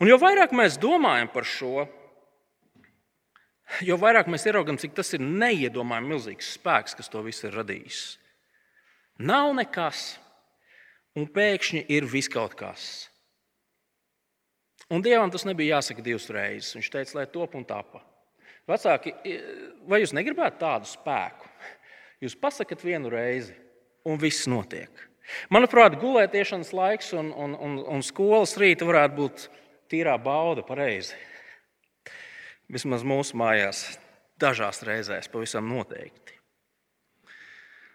Un 0.00 0.10
jo 0.10 0.16
vairāk 0.20 0.52
mēs 0.56 0.80
domājam 0.80 1.30
par 1.32 1.46
šo, 1.46 1.86
jo 3.86 3.98
vairāk 4.00 4.30
mēs 4.30 4.46
ieraugām, 4.48 4.78
cik 4.80 4.96
tas 4.96 5.12
ir 5.16 5.22
neiedomājami 5.24 6.14
milzīgs 6.14 6.54
spēks, 6.56 6.96
kas 6.98 7.10
to 7.12 7.22
visu 7.26 7.48
ir 7.48 7.56
radījis. 7.60 8.00
Nav 9.20 9.52
nekas, 9.58 10.14
un 11.18 11.28
pēkšņi 11.28 11.84
ir 11.92 12.08
viskaut 12.08 12.56
kas. 12.58 13.10
Un 14.90 15.04
Dievam 15.04 15.30
tas 15.30 15.44
nebija 15.46 15.76
jāsaka 15.76 16.02
divas 16.02 16.26
reizes. 16.34 16.74
Viņš 16.74 16.88
teica, 16.90 17.18
lai 17.20 17.26
top 17.30 17.54
un 17.54 17.66
tapa. 17.68 18.00
Vecāki, 18.70 19.12
vai 19.86 20.00
jūs 20.02 20.14
negribētu 20.16 20.58
tādu 20.62 20.88
spēku? 20.90 21.46
Jūs 22.20 22.34
pasakat 22.36 22.82
vienu 22.84 23.10
reizi, 23.12 23.54
un 24.04 24.18
viss 24.20 24.48
notiek. 24.50 24.90
Manuprāt, 25.52 25.94
gulētiešanas 26.00 26.72
laiks 26.74 27.12
un, 27.16 27.30
un, 27.32 27.54
un, 27.54 27.78
un 27.94 28.02
skolas 28.04 28.56
rīta 28.60 28.88
varētu 28.88 29.16
būt 29.16 29.44
tīrā 29.92 30.16
bauda 30.22 30.64
pareizi. 30.66 31.14
Vismaz 32.70 33.02
mūsu 33.06 33.38
mājās, 33.40 33.82
dažās 34.38 34.84
reizēs, 34.86 35.30
pavisam 35.32 35.66
noteikti. 35.70 36.36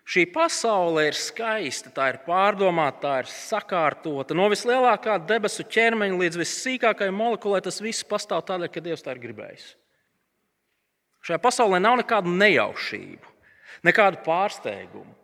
Šī 0.06 0.28
pasaule 0.30 1.08
ir 1.08 1.16
skaista, 1.18 1.90
tā 1.90 2.12
ir 2.12 2.20
pārdomāta, 2.28 3.00
tā 3.02 3.14
ir 3.24 3.30
sakārtota. 3.32 4.36
No 4.38 4.46
vislielākā 4.52 5.16
debesu 5.26 5.66
ķermeņa 5.66 6.20
līdz 6.20 6.38
vissīkākajai 6.44 7.16
molekulai 7.16 7.64
tas 7.66 7.82
viss 7.82 8.06
pastāv 8.06 8.44
tādēļ, 8.46 8.70
ka 8.70 8.84
Dievs 8.86 9.02
tā 9.06 9.16
ir 9.16 9.24
gribējis. 9.24 9.72
Šajā 11.26 11.42
pasaulē 11.42 11.80
nav 11.82 11.98
nekādu 12.04 12.30
nejaušību, 12.38 13.34
nekādu 13.88 14.22
pārsteigumu. 14.28 15.16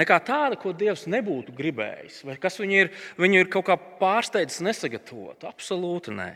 Nekā 0.00 0.18
tāda, 0.26 0.58
ko 0.58 0.72
Dievs 0.74 1.06
nebūtu 1.10 1.54
gribējis, 1.54 2.20
vai 2.26 2.34
kas 2.38 2.58
viņu 2.58 2.82
ir, 2.82 2.90
viņu 3.18 3.44
ir 3.44 3.50
kaut 3.50 3.68
kā 3.70 3.78
pārsteidzis, 3.78 4.62
nesagatavot. 4.66 5.46
Absolūti 5.46 6.14
nē. 6.14 6.30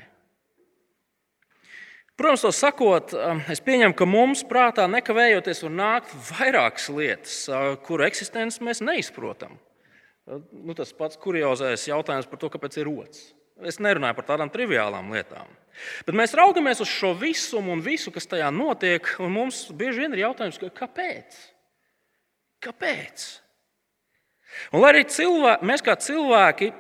Protams, 2.15 2.45
to 2.47 2.53
sakot, 2.55 3.11
um, 3.19 3.41
es 3.51 3.59
pieņemu, 3.65 3.95
ka 3.99 4.07
mums 4.07 4.45
prātā 4.47 4.85
nekavējoties 4.87 5.65
var 5.67 5.73
nākt 5.75 6.13
vairākas 6.29 6.87
lietas, 6.95 7.39
uh, 7.51 7.73
kuru 7.83 8.07
eksistenci 8.07 8.63
mēs 8.63 8.85
neizprotam. 8.87 9.57
Uh, 10.23 10.39
nu, 10.55 10.77
tas 10.79 10.95
pats 10.95 11.19
kuriozais 11.19 11.89
jautājums 11.91 12.31
par 12.31 12.39
to, 12.39 12.53
kāpēc 12.55 12.79
ir 12.79 12.87
rots. 12.87 13.33
Es 13.67 13.81
nerunāju 13.83 14.19
par 14.19 14.29
tādām 14.29 14.51
triviālām 14.51 15.11
lietām. 15.15 15.51
Bet 16.07 16.15
mēs 16.15 16.35
raugamies 16.39 16.83
uz 16.83 16.91
šo 16.91 17.13
visumu 17.19 17.75
un 17.75 17.83
visu, 17.83 18.13
kas 18.15 18.31
tajā 18.31 18.51
notiek, 18.55 19.11
un 19.23 19.35
mums 19.35 19.65
bieži 19.75 20.05
vien 20.05 20.15
ir 20.15 20.25
jautājums, 20.25 20.61
kāpēc? 20.75 21.39
Kāpēc? 22.63 23.27
Un 24.71 24.83
lai 24.83 24.95
arī 24.95 25.05
cilvēki, 25.11 25.67
mēs 25.67 25.83
kā 25.83 25.97
cilvēki 25.99 26.71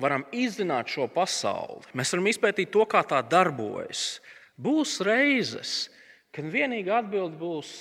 varam 0.00 0.24
izzināt 0.34 0.90
šo 0.90 1.06
pasauli, 1.10 1.82
mēs 1.94 2.14
varam 2.14 2.30
izpētīt 2.30 2.72
to, 2.74 2.86
kā 2.90 3.02
tā 3.06 3.20
darbojas, 3.22 4.20
Būs 4.54 5.00
reizes, 5.02 5.88
kad 6.34 6.46
vienīgā 6.50 7.00
atbilde 7.02 7.38
būs 7.40 7.72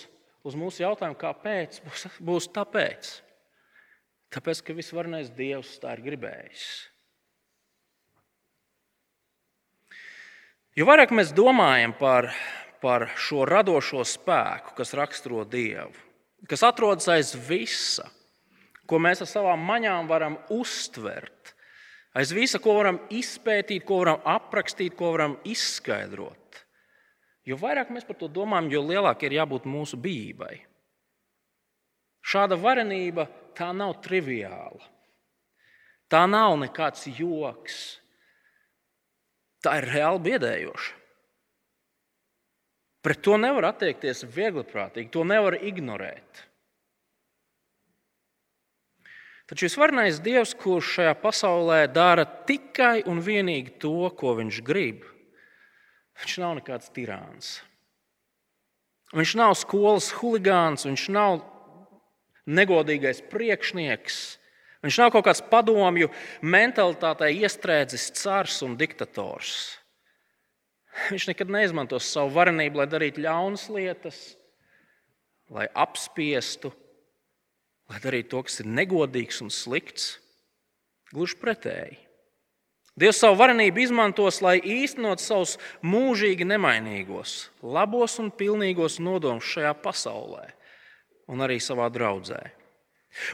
uz 0.44 0.56
mūsu 0.58 0.84
jautājumu, 0.84 1.18
kāpēc, 1.20 1.80
būs, 1.86 2.08
būs 2.20 2.50
tāpēc. 2.56 3.12
Tāpēc, 4.34 4.63
ka 4.65 4.74
visvarenais 4.74 5.30
Dievs 5.38 5.77
tā 5.82 5.94
ir 5.94 6.01
gribējis. 6.08 6.65
Jo 10.74 10.88
vairāk 10.89 11.13
mēs 11.13 11.30
domājam 11.38 11.94
par, 11.94 12.32
par 12.82 13.06
šo 13.13 13.44
radošo 13.46 14.01
spēku, 14.10 14.74
kas 14.80 14.96
raksturo 14.98 15.44
Dievu, 15.46 15.94
kas 16.50 16.65
atrodas 16.65 17.06
aiz 17.13 17.36
visa, 17.38 18.08
ko 18.89 18.98
mēs 18.98 19.22
ar 19.22 19.30
savām 19.30 19.62
maņām 19.70 20.10
varam 20.10 20.39
uztvert, 20.51 21.53
aiz 22.18 22.34
visa, 22.34 22.58
ko 22.58 22.74
varam 22.80 22.98
izpētīt, 23.13 23.86
ko 23.86 24.01
varam 24.01 24.25
aprakstīt, 24.25 24.98
ko 24.98 25.13
varam 25.13 25.38
izskaidrot. 25.46 26.43
Jo 27.48 27.58
vairāk 27.60 27.92
mēs 27.92 28.06
par 28.08 28.18
to 28.20 28.30
domājam, 28.32 28.70
jo 28.72 28.84
lielāka 28.88 29.28
ir 29.28 29.36
jābūt 29.40 29.68
mūsu 29.68 30.00
bijībai. 30.00 30.56
Šāda 32.24 32.56
varenība 32.56 33.28
tā 33.58 33.74
nav 33.76 33.98
triviāla. 34.04 34.92
Tā 36.08 36.24
nav 36.30 36.56
nekāds 36.62 37.08
joks. 37.18 37.80
Tā 39.64 39.80
ir 39.82 39.90
reāli 39.92 40.24
biedējoša. 40.30 41.00
Pret 43.04 43.20
to 43.20 43.36
nevar 43.36 43.68
attiekties 43.74 44.24
viegliprātīgi, 44.32 45.12
to 45.12 45.26
nevar 45.28 45.58
ignorēt. 45.60 46.46
Taču 49.50 49.68
visvarenais 49.68 50.22
Dievs, 50.24 50.54
kurš 50.56 50.94
šajā 50.98 51.16
pasaulē 51.20 51.82
dara 51.92 52.24
tikai 52.48 53.04
un 53.12 53.20
vienīgi 53.26 53.76
to, 53.84 54.08
ko 54.16 54.38
viņš 54.40 54.62
grib, 54.64 55.04
Viņš 56.22 56.36
nav 56.43 56.58
nekāds 56.60 56.91
tirāns. 56.93 57.55
Viņš 59.13 59.34
nav 59.38 59.53
skolas 59.58 60.10
huligāns, 60.17 60.88
viņš 60.88 61.08
nav 61.13 61.41
negodīgais 62.50 63.22
priekšnieks. 63.29 64.22
Viņš 64.84 65.00
nav 65.00 65.13
kaut 65.13 65.27
kāds 65.29 65.43
padomju 65.48 66.10
mentalitātei 66.43 67.38
iestrēdzis 67.39 68.10
cars 68.20 68.60
un 68.65 68.75
diktators. 68.79 69.77
Viņš 71.10 71.29
nekad 71.32 71.51
neizmantos 71.53 72.10
savu 72.12 72.34
varenību, 72.36 72.82
lai 72.82 72.88
darītu 72.89 73.24
ļaunas 73.24 73.65
lietas, 73.74 74.17
lai 75.53 75.65
apspiestu, 75.74 76.74
lai 77.89 78.01
darītu 78.03 78.34
to, 78.36 78.43
kas 78.46 78.60
ir 78.62 78.70
negodīgs 78.70 79.41
un 79.46 79.53
slikts. 79.53 80.17
Gluži 81.13 81.38
pretēji. 81.41 81.98
Dievs 83.00 83.24
savu 83.24 83.40
varenību 83.40 83.82
izmantos, 83.82 84.38
lai 84.46 84.60
īstenot 84.62 85.22
savus 85.22 85.56
mūžīgi 85.82 86.46
nemainīgos, 86.46 87.50
labos 87.66 88.20
un 88.22 88.30
pilnīgos 88.30 89.00
nodomus 89.02 89.50
šajā 89.50 89.74
pasaulē. 89.82 90.52
un 91.28 91.40
arī 91.40 91.56
savā 91.64 91.88
draudzē. 91.88 92.42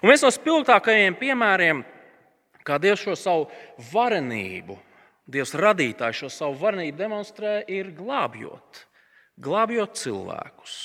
Un 0.03 0.11
viens 0.11 0.21
no 0.21 0.29
spilgtākajiem 0.29 1.15
piemēriem, 1.17 1.81
kā 2.67 2.77
Dievs 2.81 3.01
šo 3.01 3.15
savu 3.17 3.47
varenību, 3.91 4.77
Dievs 5.29 5.55
radītājs 5.57 6.23
šo 6.23 6.29
savu 6.33 6.57
varenību 6.61 6.97
demonstrē, 6.97 7.53
ir 7.69 7.91
glābjot, 7.97 8.83
glābjot 9.41 9.97
cilvēkus. 9.97 10.75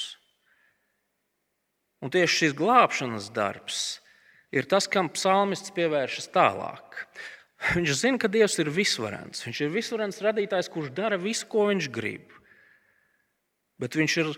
Un 2.05 2.13
tieši 2.13 2.41
šis 2.41 2.57
glābšanas 2.57 3.31
darbs 3.33 3.83
ir 4.53 4.69
tas, 4.69 4.85
kam 4.89 5.09
psalmists 5.13 5.73
pievēršas 5.75 6.29
tālāk. 6.35 7.07
Viņš 7.73 7.95
zina, 7.97 8.21
ka 8.21 8.29
Dievs 8.29 8.59
ir 8.61 8.69
visvarens. 8.69 9.41
Viņš 9.47 9.63
ir 9.65 9.73
visvarens 9.73 10.21
radītājs, 10.25 10.69
kurš 10.73 10.93
dara 10.93 11.17
visu, 11.21 11.47
ko 11.49 11.71
viņš 11.71 11.89
grib. 11.95 12.35
Bet 13.81 13.97
viņš 13.97 14.17
ir 14.21 14.31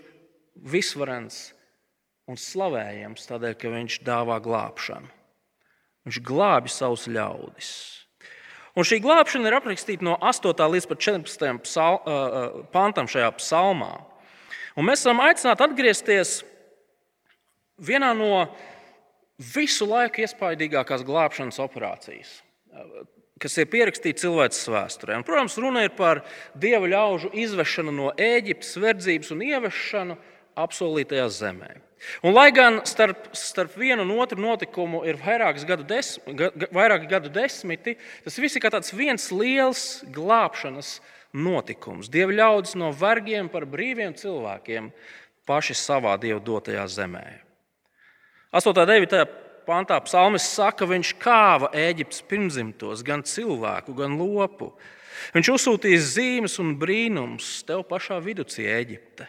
visvarens 0.63 1.41
un 2.27 2.39
slavējams 2.39 3.27
tādēļ, 3.27 3.55
ka 3.59 3.71
viņš 3.73 3.99
dāvā 4.07 4.39
glābšanu. 4.43 5.11
Viņš 6.07 6.19
glābi 6.23 6.71
savus 6.71 7.05
ļaudis. 7.11 7.71
Un 8.77 8.85
šī 8.85 9.01
glābšana 9.03 9.49
ir 9.49 9.57
aprakstīta 9.57 10.05
no 10.05 10.15
8. 10.21 10.53
līdz 10.53 10.87
14. 10.93 11.47
Psal, 11.65 11.97
uh, 11.97 12.59
pantam 12.71 13.09
šajā 13.09 13.31
psalmā. 13.39 13.91
Un 14.77 14.85
mēs 14.85 15.01
esam 15.01 15.19
aicināti 15.25 15.65
atgriezties 15.65 16.33
vienā 17.81 18.11
no 18.15 18.45
visu 19.37 19.87
laiku 19.89 20.21
iespaidīgākās 20.21 21.03
glābšanas 21.07 21.57
operācijas, 21.61 22.37
kas 23.41 23.57
ir 23.57 23.69
pierakstīta 23.71 24.25
cilvēces 24.25 24.69
vēsturē. 24.73 25.17
Un, 25.19 25.25
protams, 25.27 25.57
runa 25.61 25.85
ir 25.85 25.93
par 25.97 26.23
dieva 26.57 26.89
ļaužu 26.89 27.33
izvešanu 27.37 27.93
no 27.93 28.13
Ēģiptes, 28.13 28.77
verdzības 28.81 29.33
un 29.35 29.43
ievešanu 29.47 30.17
apsolītajā 30.57 31.27
zemē. 31.33 31.69
Un, 32.21 32.33
lai 32.33 32.49
gan 32.53 32.81
starp, 32.85 33.29
starp 33.33 33.73
vienu 33.77 34.05
un 34.05 34.13
otru 34.21 34.41
notikumu 34.41 35.01
ir 35.09 35.17
gadu, 35.17 35.83
desmi, 35.83 36.35
vairāki 36.73 37.09
gadu 37.09 37.29
desmiti, 37.33 37.97
tas 38.23 38.37
viss 38.37 38.55
ir 38.55 38.61
kā 38.61 38.69
viens 38.93 39.31
liels 39.31 40.03
glābšanas 40.13 40.99
notikums. 41.33 42.09
Dieva 42.09 42.31
ļaudis 42.31 42.75
no 42.77 42.91
vergiem 42.91 43.49
par 43.49 43.65
brīviem 43.65 44.13
cilvēkiem 44.13 44.91
paši 45.47 45.73
savā 45.73 46.17
dievu 46.21 46.39
dotajā 46.39 46.85
zemē. 46.87 47.25
8. 48.53 48.71
un 48.71 48.87
9. 48.87 49.46
Pantā 49.67 49.97
psalmis 50.05 50.47
saka, 50.47 50.85
ka 50.85 50.91
viņš 50.93 51.13
kāva 51.21 51.69
Eģiptes 51.75 52.23
pirmzimtos, 52.29 53.03
gan 53.05 53.23
cilvēku, 53.27 53.95
gan 53.97 54.17
lopu. 54.19 54.71
Viņš 55.35 55.51
uzsūtīs 55.53 56.13
zīmes 56.15 56.57
un 56.63 56.75
brīnums 56.79 57.61
tev 57.67 57.83
pašā 57.89 58.19
vidū, 58.23 58.45
Eģipte, 58.47 59.27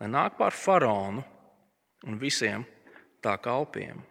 lai 0.00 0.10
nāk 0.10 0.38
pār 0.40 0.54
faraonu 0.54 1.24
un 2.06 2.20
visiem 2.20 2.64
tā 3.24 3.36
kalpiem. 3.42 4.02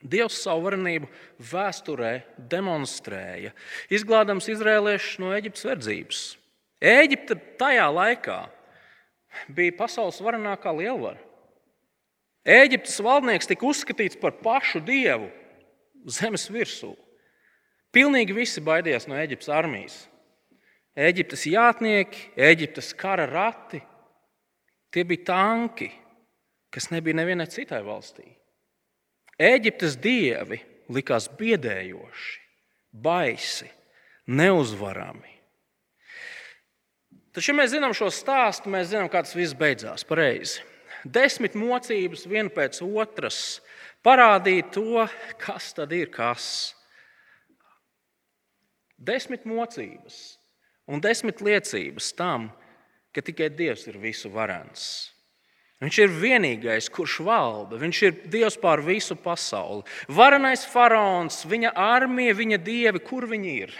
Dievs 0.00 0.38
savu 0.40 0.64
varenību 0.64 1.08
vēsturē 1.50 2.12
demonstrēja, 2.48 3.52
izglābdams 3.92 4.48
izrēliešus 4.48 5.18
no 5.20 5.34
Eģiptes 5.36 5.66
verdzības. 5.68 6.20
Eģipte 6.80 7.36
tajā 7.60 7.84
laikā 7.92 8.38
bija 9.52 9.76
pasaules 9.76 10.20
varenākā 10.24 10.72
lielvara. 10.72 11.20
Eģiptes 12.46 12.96
valdnieks 13.04 13.48
tika 13.50 13.66
uzskatīts 13.68 14.16
par 14.20 14.38
pašu 14.40 14.80
dievu 14.80 15.28
zemes 16.08 16.48
virsū. 16.52 16.94
Pilnīgi 17.92 18.32
visi 18.32 18.62
baidījās 18.64 19.08
no 19.10 19.18
Eģiptes 19.18 19.50
armijas. 19.52 19.96
Eģiptes 20.96 21.44
jātnieki, 21.50 22.30
Eģiptes 22.40 22.92
kara 22.98 23.26
rati, 23.28 23.80
tie 24.90 25.04
bija 25.04 25.26
tanki, 25.32 25.90
kas 26.72 26.88
nebija 26.94 27.18
nevienai 27.20 27.48
citai 27.50 27.82
valstī. 27.84 28.24
Eģiptes 29.40 29.98
dievi 30.00 30.60
likās 30.92 31.28
biedējoši, 31.36 32.40
baisi, 32.92 33.68
neuzvarami. 34.30 35.36
Taču, 37.30 37.52
ja 37.52 37.60
mēs 37.60 37.70
zinām 37.74 37.94
šo 37.94 38.08
stāstu, 38.10 38.72
mēs 38.72 38.90
zinām, 38.90 39.10
kā 39.10 39.22
tas 39.22 39.36
viss 39.38 39.54
beidzās 39.56 40.06
pareizi 40.06 40.64
desmit 41.04 41.56
mocības 41.58 42.26
viena 42.28 42.52
pēc 42.52 42.82
otras 42.84 43.60
parādīja 44.04 44.68
to, 44.74 45.06
kas 45.40 45.72
tad 45.76 45.92
ir 45.96 46.10
kas. 46.12 46.74
Desmit 49.00 49.46
mocības 49.48 50.36
un 50.90 51.00
desmit 51.00 51.40
liecības 51.40 52.10
tam, 52.18 52.50
ka 53.14 53.24
tikai 53.24 53.48
Dievs 53.54 53.86
ir 53.88 53.96
visu 53.98 54.30
varants. 54.32 55.10
Viņš 55.80 55.98
ir 56.02 56.12
vienīgais, 56.12 56.90
kurš 56.92 57.22
valda. 57.24 57.78
Viņš 57.80 58.00
ir 58.04 58.18
Dievs 58.28 58.58
pār 58.60 58.82
visu 58.84 59.16
pasauli. 59.16 59.86
Varenais 60.12 60.66
faraons, 60.68 61.40
viņa 61.48 61.72
armija, 61.72 62.36
viņa 62.36 62.58
dievi, 62.60 63.00
kur 63.00 63.24
viņi 63.30 63.54
ir? 63.64 63.72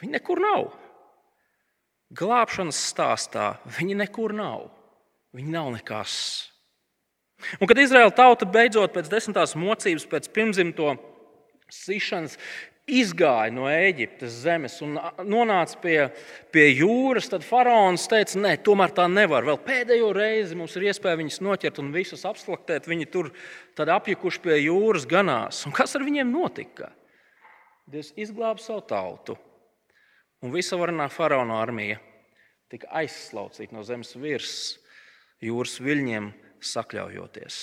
Viņi 0.00 0.16
nekur 0.16 0.40
nav. 0.40 0.70
Glābšanas 2.16 2.80
stāstā 2.90 3.52
viņi 3.76 3.98
nekur 4.00 4.32
nav. 4.36 4.70
Viņi 5.32 5.52
nav 5.54 5.70
nekas. 5.72 6.14
Un, 7.58 7.66
kad 7.66 7.78
Izraēla 7.80 8.12
tauta 8.14 8.46
beidzot 8.46 8.92
pēc 8.94 9.08
desmitās 9.10 9.56
mocības, 9.58 10.04
pēc 10.10 10.28
pirmzimto 10.34 10.92
sišanas, 11.72 12.36
izgāja 12.92 13.52
no 13.54 13.68
Eģiptes 13.70 14.40
zemes 14.42 14.74
un 14.82 14.96
nonāca 15.24 15.78
pie, 15.80 15.96
pie 16.54 16.66
jūras, 16.74 17.28
tad 17.30 17.46
faraons 17.46 18.08
teica, 18.10 18.40
nē, 18.42 18.56
tomēr 18.66 18.92
tā 18.96 19.06
nevar. 19.10 19.46
Vēl 19.46 19.60
pēdējo 19.62 20.10
reizi 20.16 20.58
mums 20.58 20.74
ir 20.76 20.88
iespēja 20.90 21.20
viņus 21.20 21.40
noķert 21.46 21.78
un 21.82 21.92
visus 21.94 22.26
apslaktēt. 22.28 22.90
Viņi 22.90 23.08
tur 23.14 23.30
apjukuši 23.78 24.42
pie 24.42 24.58
jūras 24.64 25.06
ganās. 25.08 25.62
Un 25.68 25.76
kas 25.76 25.94
ar 25.96 26.04
viņiem 26.06 26.34
notika? 26.34 26.90
Dievs 27.88 28.12
izglāba 28.20 28.62
savu 28.62 28.84
tautu, 28.88 29.38
un 30.42 30.52
visa 30.54 30.78
varenā 30.78 31.08
faraona 31.12 31.58
armija 31.62 31.98
tika 32.72 32.88
aizslaucīta 33.02 33.74
no 33.76 33.82
zemes 33.86 34.14
virsmas 34.16 34.81
jūras 35.42 35.78
viļņiem 35.82 36.30
sakļaujoties. 36.62 37.56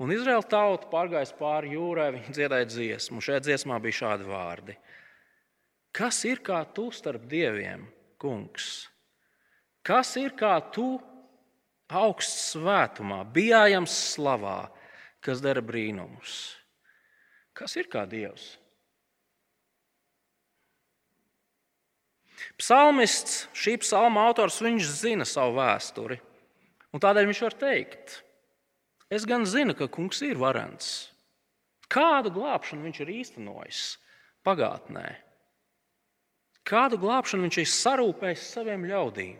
Un 0.00 0.12
Izraēla 0.14 0.46
tauta 0.48 0.88
pārgājis 0.88 1.34
pāri 1.36 1.74
jūrai, 1.74 2.08
viņa 2.14 2.32
dziedāja 2.36 2.68
dziesmu. 2.70 3.20
Šajā 3.24 3.42
dziesmā 3.44 3.76
bija 3.84 3.98
šādi 3.98 4.28
vārdi: 4.28 4.76
Kas 5.92 6.22
ir 6.28 6.40
kā 6.44 6.62
tu 6.76 6.88
starp 6.94 7.26
dieviem, 7.28 7.84
kungs? 8.20 8.88
Kas 9.84 10.14
ir 10.20 10.32
kā 10.38 10.54
tu 10.72 10.94
augsts 11.90 12.54
svētumā, 12.54 13.24
bijājams 13.34 13.92
slavā, 14.14 14.70
kas 15.24 15.42
dara 15.44 15.60
brīnumus? 15.64 16.54
Kas 17.56 17.76
ir 17.76 17.90
kā 17.92 18.06
dievs? 18.08 18.54
Psalmists, 22.60 23.46
šī 23.56 23.76
psalma 23.80 24.24
autors, 24.28 24.60
viņš 24.64 24.88
zina 24.96 25.26
savu 25.28 25.58
vēsturi. 25.58 26.20
Un 26.90 27.02
tādēļ 27.02 27.28
viņš 27.30 27.40
var 27.46 27.56
teikt, 27.58 28.16
es 29.12 29.26
gan 29.28 29.46
zinu, 29.46 29.76
ka 29.78 29.86
kungs 29.92 30.22
ir 30.26 30.40
varants. 30.40 31.10
Kādu 31.90 32.32
glābšanu 32.34 32.86
viņš 32.86 33.02
ir 33.02 33.12
īstenojis 33.20 33.82
pagātnē? 34.46 35.06
Kādu 36.66 37.00
glābšanu 37.02 37.46
viņš 37.46 37.60
ir 37.62 37.70
sarūpējis 37.70 38.50
saviem 38.54 38.86
ļaudīm? 38.90 39.38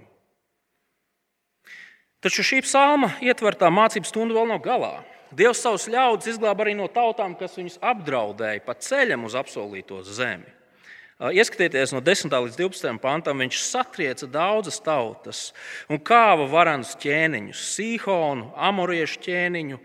Taču 2.21 2.45
šī 2.45 2.61
psalma 2.67 3.15
ietvertā 3.25 3.71
mācības 3.73 4.11
stunda 4.13 4.37
vēl 4.37 4.51
nav 4.51 4.61
galā. 4.65 4.95
Dievs 5.33 5.63
savus 5.63 5.87
ļaudis 5.89 6.35
izglāba 6.35 6.67
arī 6.67 6.75
no 6.77 6.89
tautām, 6.91 7.37
kas 7.39 7.55
viņus 7.57 7.79
apdraudēja 7.87 8.65
pa 8.67 8.75
ceļam 8.77 9.25
uz 9.29 9.37
apsolīto 9.39 10.03
zemi. 10.05 10.51
Ieskatieties 11.21 11.93
no 11.93 12.01
10. 12.01 12.33
līdz 12.33 12.55
12. 12.57 12.95
pantam, 13.03 13.43
viņš 13.43 13.59
satrieca 13.61 14.25
daudzas 14.25 14.79
tautas 14.81 15.51
un 15.93 16.01
kāva 16.01 16.47
varanus 16.49 16.95
ķēniņus, 17.03 17.65
Sīhonu, 17.75 18.47
Amoriešu 18.57 19.21
ķēniņu, 19.27 19.81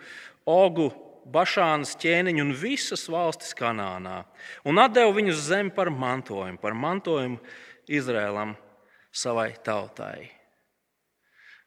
Ogu, 0.47 0.93
Bašānas 1.27 1.97
ķēniņu 1.99 2.45
un 2.45 2.53
visas 2.55 3.03
valstis 3.11 3.51
Kanānā. 3.57 4.21
Un 4.63 4.79
deva 4.93 5.11
viņus 5.11 5.43
zem 5.49 5.73
par 5.75 5.91
mantojumu, 5.91 6.61
par 6.61 6.77
mantojumu 6.77 7.41
Izrēlam, 7.91 8.55
savai 9.11 9.51
tautai. 9.65 10.31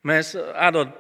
Mēs 0.01 0.33
ēdot 0.39 0.97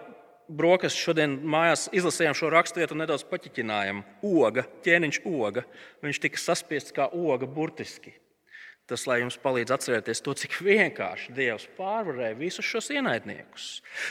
brokastis 0.48 1.00
šodien 1.00 1.40
mājās 1.40 1.88
izlasījām 1.96 2.36
šo 2.36 2.52
raksturvietu 2.52 2.96
un 2.96 3.06
nedaudz 3.06 3.24
paķiķinājām. 3.32 4.04
Oga, 4.28 4.68
ķēniņš 4.84 5.24
oga. 5.24 5.64
Viņš 6.04 6.24
tika 6.24 6.48
saspiests 6.50 6.92
kā 6.92 7.08
oga 7.08 7.48
burtiski. 7.48 8.18
Tas, 8.88 9.02
lai 9.04 9.18
jums 9.20 9.36
palīdz 9.42 9.74
atcerēties 9.74 10.22
to, 10.24 10.32
cik 10.40 10.54
vienkārši 10.64 11.34
Dievs 11.36 11.66
pārvarēja 11.76 12.38
visus 12.38 12.64
šos 12.64 12.86
ienaidniekus. 12.94 13.66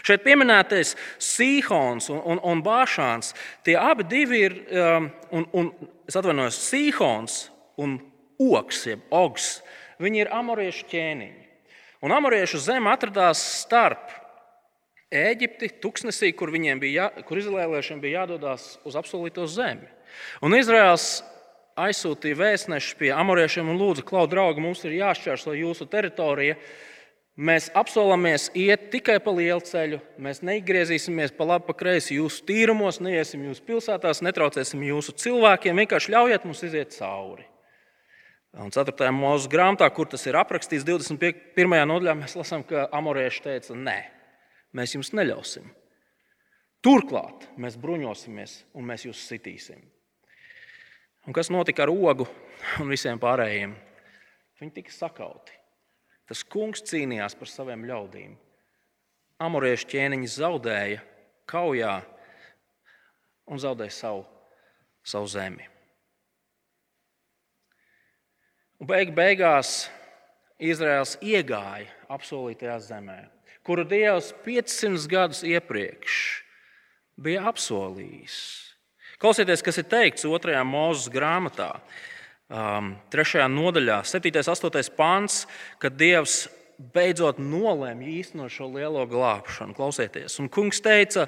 Šeit 0.06 0.22
pieminētais 0.22 0.94
Sīhons 1.18 2.12
un, 2.14 2.20
un, 2.22 2.42
un 2.46 2.62
Bāšāns, 2.66 3.32
tie 3.66 3.74
abi 3.82 4.06
ir, 4.38 4.54
um, 4.70 5.10
un, 5.34 5.48
un 5.58 5.72
es 6.06 6.20
atvainojos, 6.20 6.60
Sīhons 6.70 7.40
un 7.82 7.98
Oks, 8.38 8.84
jeb 8.86 9.02
Ogs, 9.10 9.64
viņi 9.98 10.22
ir 10.28 10.32
amoriešu 10.38 10.86
ķēniņi. 10.92 11.48
Un 12.06 12.14
amoriešu 12.14 12.62
zeme 12.62 12.92
atradās 12.94 13.42
starp 13.64 14.14
Ēģipti, 15.08 15.72
tuksnesī, 15.80 16.34
kur, 16.36 16.52
bija, 16.84 17.08
jā, 17.08 17.24
kur 17.26 17.40
izrēliešiem 17.40 18.02
bija 18.04 18.26
jādodas 18.26 18.76
uz 18.86 18.98
apsolīto 19.00 19.46
zemi. 19.48 19.88
Un 20.44 20.54
Izraels 20.58 21.24
aizsūtīja 21.78 22.38
vēstnešus 22.40 22.98
pie 23.00 23.12
amoriešiem 23.16 23.70
un 23.72 23.80
lūdza, 23.80 24.06
klau, 24.08 24.26
draugi, 24.30 24.64
mums 24.64 24.84
ir 24.88 24.98
jāšķērso 24.98 25.56
jūsu 25.58 25.88
teritorija. 25.92 26.58
Mēs 27.38 27.68
apsolamies 27.78 28.48
iet 28.58 28.88
tikai 28.94 29.20
pa 29.22 29.30
lielu 29.38 29.62
ceļu. 29.62 30.00
Mēs 30.26 30.42
negriezīsimies 30.46 31.36
pa 31.38 31.46
labi, 31.46 31.68
pa 31.68 31.76
kreisi 31.78 32.18
jūsu 32.18 32.42
tīrumos, 32.50 32.98
neiesim 33.06 33.44
jūsu 33.46 33.62
pilsētās, 33.68 34.24
netraucēsim 34.26 34.82
jūsu 34.88 35.14
cilvēkiem. 35.22 35.84
Vienkārši 35.84 36.16
ļaujiet 36.16 36.48
mums 36.50 36.64
iziet 36.66 36.98
cauri. 36.98 37.46
Un 38.58 38.74
4. 38.74 39.12
mūža 39.14 39.52
grāmatā, 39.54 39.90
kur 39.94 40.10
tas 40.10 40.24
ir 40.26 40.38
aprakstīts, 40.40 40.86
21. 40.88 41.78
nodaļā, 41.92 42.16
mēs 42.18 42.34
lasām, 42.40 42.64
ka 42.66 42.88
amorieši 42.96 43.44
teica, 43.46 43.78
nē, 43.78 44.00
mēs 44.74 44.96
jums 44.96 45.14
neļausim. 45.14 45.68
Turklāt 46.82 47.46
mēs 47.62 47.78
bruņosimies 47.82 48.64
un 48.78 48.90
mēs 48.90 49.06
jūs 49.06 49.22
sitīsim. 49.30 49.84
Un 51.28 51.36
kas 51.36 51.50
notika 51.52 51.84
ar 51.84 51.92
ogu 51.92 52.24
un 52.80 52.88
visiem 52.88 53.20
pārējiem? 53.20 53.74
Viņi 54.62 54.74
tika 54.80 54.94
sakauti. 54.96 55.52
Tas 56.28 56.44
kungs 56.44 56.84
cīnījās 56.88 57.36
par 57.40 57.52
saviem 57.52 57.84
ļaudīm. 57.88 58.36
Amoriešu 59.44 59.90
ķēniņi 59.92 60.30
zaudēja 60.34 61.02
kaujā 61.48 61.98
un 63.48 63.60
zaudēja 63.62 63.94
savu, 63.96 64.24
savu 65.06 65.28
zemi. 65.32 65.68
Un 68.80 68.90
beig 68.90 69.12
beigās 69.16 69.88
Izraels 70.58 71.16
iegāja 71.22 71.92
apsolītajā 72.14 72.78
zemē, 72.88 73.18
kuru 73.68 73.84
Dievs 73.88 74.32
500 74.46 75.12
gadus 75.12 75.44
iepriekš 75.46 76.18
bija 77.20 77.44
apsolījis. 77.52 78.38
Klausieties, 79.18 79.64
kas 79.66 79.80
ir 79.82 79.88
teikts 79.90 80.28
2. 80.30 80.60
mūža 80.62 81.10
grāmatā, 81.10 81.72
3. 82.54 83.40
Um, 83.42 83.56
nodaļā, 83.56 84.04
7. 84.06 84.30
un 84.30 84.52
8. 84.54 84.92
pāns, 84.94 85.40
kad 85.82 85.98
Dievs 85.98 86.44
beidzot 86.94 87.40
nolēma 87.42 88.06
īstenot 88.14 88.54
šo 88.54 88.70
lielo 88.76 89.08
glābšanu. 89.10 89.74
Klausieties, 89.74 90.38
un 90.38 90.52
kungs 90.54 90.84
teica, 90.86 91.26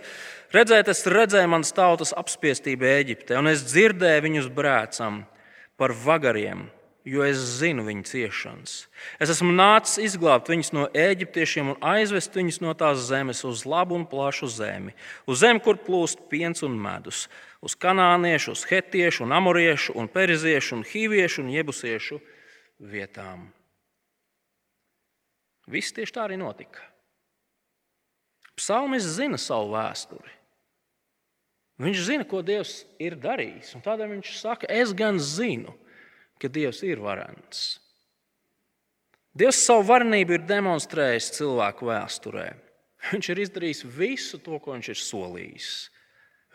redzēt, 0.53 0.93
es 0.93 1.01
redzēju 1.09 1.49
manas 1.49 1.73
tautas 1.73 2.13
apspiestību 2.13 2.85
Eģiptē, 2.91 3.39
un 3.41 3.49
es 3.49 3.65
dzirdēju 3.71 4.25
viņus 4.27 4.51
brēcam 4.53 5.23
par 5.81 5.97
vagariem 5.97 6.67
jo 7.09 7.23
es 7.25 7.39
zinu 7.59 7.83
viņu 7.87 8.05
ciešanas. 8.07 8.73
Es 9.21 9.31
esmu 9.33 9.53
nācis 9.55 9.97
izglābt 10.11 10.49
viņus 10.51 10.71
no 10.75 10.85
eģiptiešiem 10.93 11.73
un 11.73 11.85
aizvest 11.95 12.35
viņus 12.35 12.59
no 12.63 12.73
tās 12.77 13.01
zemes 13.07 13.41
uz 13.47 13.65
labu 13.69 13.97
un 13.97 14.05
plašu 14.09 14.49
zemi, 14.51 14.93
uz 15.25 15.41
zemi, 15.41 15.63
kur 15.63 15.79
plūst 15.81 16.27
piens 16.31 16.63
un 16.65 16.75
medus, 16.79 17.27
uz 17.61 17.75
kanāniešu, 17.75 18.55
uz 18.55 18.65
hetiešu, 18.69 19.25
un 19.25 19.35
amoriešu, 19.35 19.95
un 19.99 20.07
periziešu, 20.11 20.79
un 20.79 20.85
hīviešu 20.87 21.43
un 21.43 21.53
jebusiešu 21.53 22.19
vietām. 22.79 23.49
Viss 25.69 25.93
tieši 25.93 26.15
tā 26.15 26.25
arī 26.25 26.39
notika. 26.39 26.81
Psalmis 28.57 29.05
zina 29.15 29.37
savu 29.39 29.73
vēsturi. 29.75 30.33
Viņš 31.79 31.99
zina, 32.03 32.25
ko 32.27 32.41
Dievs 32.43 32.81
ir 32.99 33.15
darījis. 33.15 33.77
Tādēļ 33.85 34.17
viņš 34.17 34.31
saka, 34.35 34.67
es 34.67 34.91
gan 34.91 35.19
zinu, 35.23 35.71
ka 36.41 36.49
Dievs 36.51 36.81
ir 36.83 36.99
varants. 36.99 37.77
Dievs 39.31 39.61
savu 39.63 39.85
varenību 39.87 40.35
ir 40.35 40.43
demonstrējis 40.49 41.31
cilvēku 41.37 41.87
vēsturē. 41.87 42.49
Viņš 43.13 43.29
ir 43.31 43.41
izdarījis 43.45 43.85
visu 43.95 44.41
to, 44.43 44.57
ko 44.59 44.75
viņš 44.75 44.91
ir 44.91 44.99
solījis. 44.99 45.69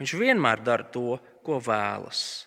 Viņš 0.00 0.14
vienmēr 0.18 0.62
dara 0.66 0.87
to, 0.94 1.18
ko 1.46 1.61
vēlas. 1.62 2.46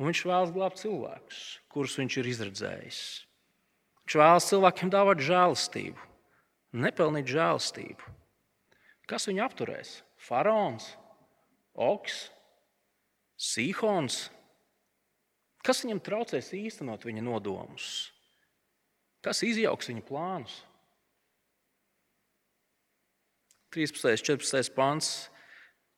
Un 0.00 0.08
viņš 0.08 0.22
vēlas 0.30 0.54
glābt 0.54 0.80
cilvēkus, 0.80 1.40
kurus 1.68 1.98
viņš 2.00 2.16
ir 2.22 2.30
izredzējis. 2.30 3.00
Viņš 4.06 4.16
vēlas 4.22 4.48
cilvēkiem 4.48 4.92
dāvāt 4.92 5.20
žēlastību, 5.26 6.08
nepelnīt 6.80 7.28
žēlastību. 7.28 8.16
Kas 9.10 9.28
viņu 9.28 9.44
apturēs? 9.44 10.00
Faraons, 10.20 10.86
Oks, 11.80 12.28
Sīhons, 13.40 14.28
Kas 15.64 15.82
viņam 15.84 16.00
traucēs 16.00 16.54
īstenot 16.56 17.04
viņa 17.04 17.22
nodomus? 17.24 18.08
Kas 19.20 19.42
izjauks 19.44 19.90
viņa 19.90 20.04
plānus? 20.08 20.54
13. 23.76 24.08
un 24.08 24.22
14. 24.40 24.72
pāns. 24.74 25.10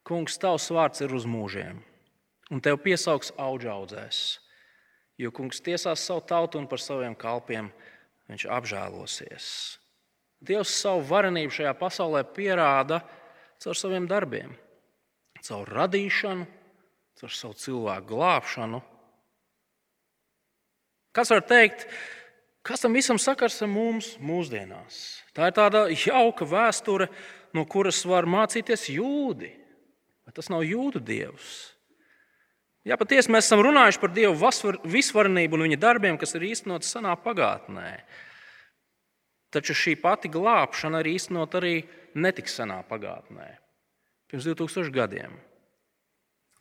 Kungs, 0.03 0.35
tavs 0.39 0.67
vārds 0.73 1.03
ir 1.03 1.13
uz 1.15 1.27
mūžiem, 1.29 1.79
un 2.51 2.63
tev 2.63 2.79
piesaugs 2.83 3.31
audzēs. 3.39 4.39
Jo 5.17 5.31
kungs 5.31 5.61
tiesās 5.63 6.03
savu 6.03 6.23
tautu 6.27 6.59
un 6.59 6.67
par 6.67 6.81
saviem 6.81 7.15
kalpiem 7.15 7.69
viņš 8.27 8.47
apžēlosies. 8.51 9.45
Dievs 10.43 10.73
savu 10.75 11.05
varenību 11.07 11.53
šajā 11.53 11.75
pasaulē 11.79 12.23
pierāda 12.35 12.99
caur 13.63 13.77
saviem 13.79 14.09
darbiem, 14.09 14.57
caur 15.39 15.69
radīšanu, 15.69 16.49
caur 17.21 17.37
savu 17.37 17.55
cilvēku 17.61 18.09
glābšanu 18.11 18.81
Kas 21.13 21.29
var 21.29 21.43
teikt, 21.45 21.85
kas 22.65 22.81
tam 22.81 22.95
visam 22.97 23.19
sakars 23.21 23.59
ar 23.61 23.69
mums 23.69 24.15
mūsdienās? 24.17 25.21
Tā 25.37 25.51
ir 25.51 25.53
tāda 25.53 25.83
jauka 25.93 26.47
vēsture, 26.49 27.07
no 27.53 27.67
kuras 27.69 28.01
var 28.09 28.25
mācīties 28.25 28.87
jūdi. 28.95 29.51
Bet 30.23 30.37
tas 30.39 30.49
nav 30.51 30.63
jūdu 30.65 31.01
dievs. 31.03 31.73
Jā, 32.83 32.97
patiesi 32.99 33.31
mēs 33.31 33.47
esam 33.47 33.61
runājuši 33.63 33.99
par 34.01 34.11
Dievu 34.11 34.49
visvarenību 34.91 35.55
un 35.55 35.65
viņa 35.69 35.79
darbiem, 35.79 36.17
kas 36.19 36.35
ir 36.35 36.43
īstenot 36.49 36.83
senā 36.83 37.15
pagātnē. 37.15 37.95
Taču 39.55 39.75
šī 39.77 39.95
pati 40.01 40.31
glābšana 40.33 40.99
ir 40.99 41.13
īstenot 41.13 41.55
arī 41.55 41.77
netik 42.19 42.51
senā 42.51 42.81
pagātnē, 42.89 43.47
pirms 44.27 44.49
2000 44.49 44.91
gadiem. 44.91 45.37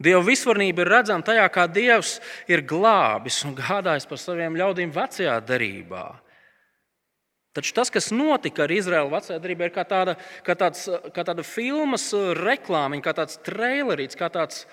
Dieva 0.02 0.22
visvarnība 0.26 0.84
ir 0.84 0.90
redzama 0.94 1.26
tajā, 1.26 1.46
kā 1.50 1.66
Dievs 1.70 2.16
ir 2.50 2.62
glābis 2.66 3.42
un 3.46 3.56
gādājis 3.58 4.06
par 4.06 4.18
saviem 4.18 4.54
ļaudīm 4.58 4.94
vecajā 4.94 5.40
darbā. 5.46 6.21
Taču 7.52 7.74
tas, 7.76 7.90
kas 7.92 8.08
notika 8.14 8.64
ar 8.64 8.72
Izraēlu 8.72 9.12
vecajā 9.12 9.36
darbā, 9.42 9.68
ir 9.68 9.74
kā 9.74 9.84
tāda, 9.88 10.14
kā, 10.46 10.56
tāds, 10.56 10.86
kā 11.12 11.24
tāda 11.28 11.44
filmas 11.44 12.06
reklāmiņa, 12.38 13.04
kā 13.04 13.12
tāds 13.18 13.36
trailerīts, 13.44 14.16
kā 14.16 14.30
tāds, 14.32 14.64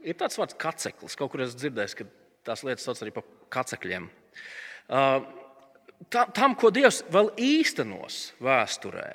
ir 0.00 0.16
tāds 0.16 0.40
vārds 0.40 0.56
kaceklis. 0.60 1.16
Kaut 1.18 1.34
kur 1.34 1.44
es 1.44 1.56
dzirdēju, 1.58 1.98
ka 1.98 2.08
tās 2.48 2.64
lietas 2.64 2.88
sauc 2.88 3.02
arī 3.04 3.12
par 3.18 3.26
kacekļiem. 3.52 4.08
Uh, 4.88 5.20
tam, 6.08 6.56
ko 6.56 6.72
Dievs 6.72 7.02
vēl 7.12 7.30
īstenos 7.36 8.32
vēsturē. 8.42 9.10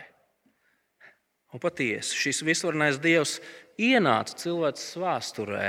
Un 1.55 1.63
patiesi 1.63 2.17
šis 2.21 2.43
visvarenais 2.45 2.99
Dievs 3.01 3.37
ienāca 3.81 4.35
cilvēks 4.37 4.91
vēsturē, 4.99 5.65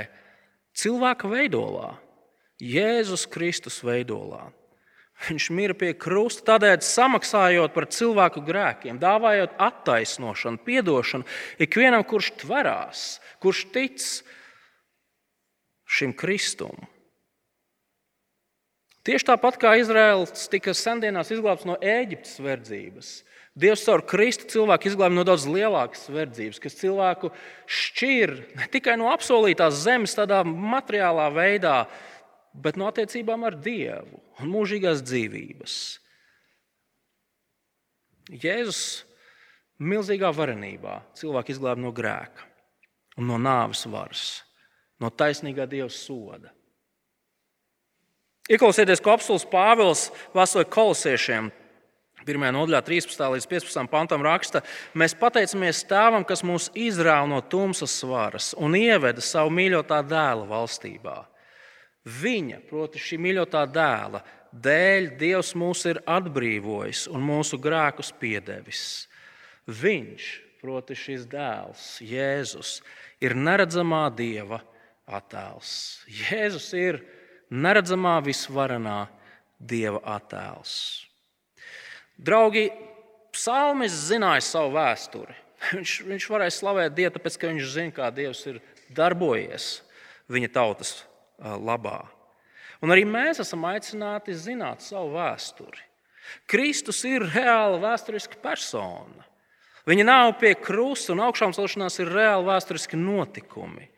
cilvēka 0.77 1.31
veidolā, 1.31 1.95
Jēzus 2.59 3.25
Kristus 3.31 3.81
veidolā. 3.87 4.49
Viņš 5.26 5.48
mira 5.50 5.74
pie 5.74 5.90
krusta, 5.98 6.44
tādēļ 6.52 6.83
samaksājot 6.87 7.72
par 7.74 7.88
cilvēku 7.90 8.42
grēkiem, 8.46 9.00
dāvājot 9.02 9.57
attaisnošanu, 9.59 10.61
atdošanu 10.62 11.26
ikvienam, 11.66 12.04
kurš 12.07 12.31
tverās, 12.44 13.07
kurš 13.42 13.64
tic 13.74 14.07
šim 15.88 16.14
Kristum. 16.14 16.87
Tieši 19.02 19.31
tāpat 19.33 19.59
kā 19.59 19.74
Izraels 19.81 20.46
tika 20.52 20.74
sendienās 20.76 21.33
izglābts 21.35 21.66
no 21.66 21.74
Ēģiptes 21.83 22.38
verdzības, 22.44 23.12
Dievs 23.59 23.83
caur 23.83 24.04
Kristu 24.07 24.46
cilvēku 24.52 24.87
izglābj 24.87 25.16
no 25.16 25.24
daudz 25.26 25.48
lielākas 25.50 26.04
verdzības, 26.14 26.61
kas 26.62 26.76
cilvēku 26.78 27.33
šķir 27.66 28.35
ne 28.54 28.68
tikai 28.70 28.94
no 29.00 29.09
apsolītās 29.11 29.81
zemes, 29.83 30.14
tādā 30.14 30.44
materiālā 30.46 31.26
veidā, 31.35 31.81
bet 32.62 32.79
no 32.79 32.88
attiecībām 32.90 33.47
ar 33.47 33.57
Dievu 33.62 34.21
un 34.42 34.53
mūžīgās 34.53 35.03
dzīvības. 35.07 35.77
Jēzus 38.29 38.83
milzīgā 39.79 40.31
varenībā 40.35 41.01
cilvēku 41.18 41.55
izglābj 41.55 41.85
no 41.85 41.94
grēka 41.94 42.44
un 43.18 43.31
no 43.31 43.38
nāves 43.40 43.87
varas, 43.90 44.42
no 45.01 45.11
taisnīgā 45.11 45.66
Dieva 45.71 45.90
soda. 45.92 46.53
Ieklausieties, 48.49 49.03
ko 49.05 49.12
apelsīns 49.12 49.44
Pāvils 49.49 50.07
vēsturē 50.37 50.64
kolosiešiem 50.73 51.51
1. 52.29 52.44
nodaļā, 52.53 52.81
13. 52.85 53.25
līdz 53.35 53.47
15. 53.49 53.88
pantam 53.92 54.25
raksta, 54.25 54.62
mēs 54.99 55.14
pateicamies 55.16 55.85
Tēvam, 55.88 56.25
kas 56.29 56.44
mūs 56.44 56.68
izrāva 56.77 57.29
no 57.31 57.40
tumsas 57.40 57.94
svaras 58.01 58.53
un 58.59 58.77
ieveda 58.77 59.25
savu 59.25 59.53
mīļotā 59.57 60.01
dēla 60.09 60.49
valstībā. 60.49 61.18
Viņa, 62.09 62.62
proti, 62.68 63.01
šī 63.03 63.18
mīļotā 63.21 63.64
dēla 63.68 64.23
dēļ, 64.53 65.11
Dievs 65.21 65.53
mūs 65.59 65.85
ir 65.90 66.01
atbrīvojis 66.09 67.07
un 67.12 67.25
mūsu 67.25 67.59
grēkus 67.61 68.12
piedevis. 68.16 68.83
Viņš, 69.68 70.29
proti, 70.62 70.97
šis 70.97 71.27
dēls, 71.29 71.99
Jēzus, 72.01 72.79
ir 73.21 73.37
neredzamā 73.37 74.07
dieva 74.16 74.62
attēls. 75.05 75.73
Jēzus 76.09 76.71
ir 76.79 77.03
neredzamā, 77.51 78.18
visvarenā 78.25 79.03
dieva 79.59 80.01
attēls. 80.16 80.73
Draugi, 82.18 82.71
psalmis 83.35 83.94
zināja 84.09 84.47
savu 84.47 84.73
vēsturi. 84.79 85.37
Viņš, 85.75 85.92
viņš 86.07 86.25
varēja 86.31 86.55
slavēt 86.55 86.92
Dievu, 86.94 87.12
tāpēc 87.16 87.37
ka 87.37 87.49
viņš 87.51 87.71
zina, 87.73 87.94
kā 87.94 88.09
Dievs 88.14 88.44
ir 88.47 88.61
darbojies 88.94 89.81
viņa 90.31 90.51
tautas 90.55 90.92
labā. 91.38 92.01
Un 92.83 92.94
arī 92.94 93.05
mēs 93.09 93.40
esam 93.42 93.64
aicināti 93.66 94.37
zināt 94.38 94.85
savu 94.85 95.16
vēsturi. 95.16 95.83
Kristus 96.48 97.01
ir 97.09 97.24
reāla 97.24 97.79
vēsturiska 97.83 98.38
persona. 98.42 99.24
Viņa 99.88 100.05
nav 100.05 100.35
pie 100.40 100.53
krusta 100.61 101.14
un 101.14 101.22
augšām 101.24 101.55
celšanās 101.57 101.96
ir 102.03 102.11
reāli 102.12 102.44
vēsturiski 102.51 102.98
notikumi. 103.01 103.88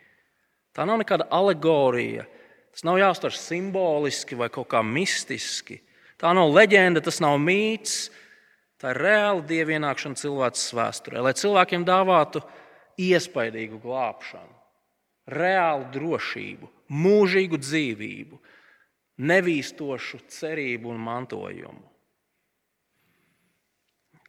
Tā 0.77 0.87
nav 0.87 1.01
nekāda 1.03 1.27
alegorija. 1.35 2.29
Tas 2.71 2.85
nav 2.87 3.01
jāuztver 3.01 3.35
simboliski 3.35 4.39
vai 4.39 4.47
kaut 4.55 4.71
kā 4.71 4.85
mistiski. 4.87 5.81
Tā 6.21 6.31
nav 6.37 6.53
leģenda, 6.55 7.03
tas 7.03 7.19
nav 7.23 7.41
mīts. 7.43 8.13
Tā 8.81 8.95
ir 8.95 9.03
reāla 9.03 9.43
dievienākšana 9.45 10.17
cilvēces 10.17 10.71
vēsturē, 10.73 11.21
lai 11.27 11.35
cilvēkiem 11.37 11.83
dāvātu 11.85 12.41
iespaidīgu 13.01 13.81
glābšanu, 13.83 14.55
reālu 15.37 15.85
drošību, 15.93 16.69
mūžīgu 16.91 17.61
dzīvību, 17.63 18.39
nevīstošu 19.31 20.21
cerību 20.33 20.91
un 20.91 21.01
mantojumu. 21.05 21.87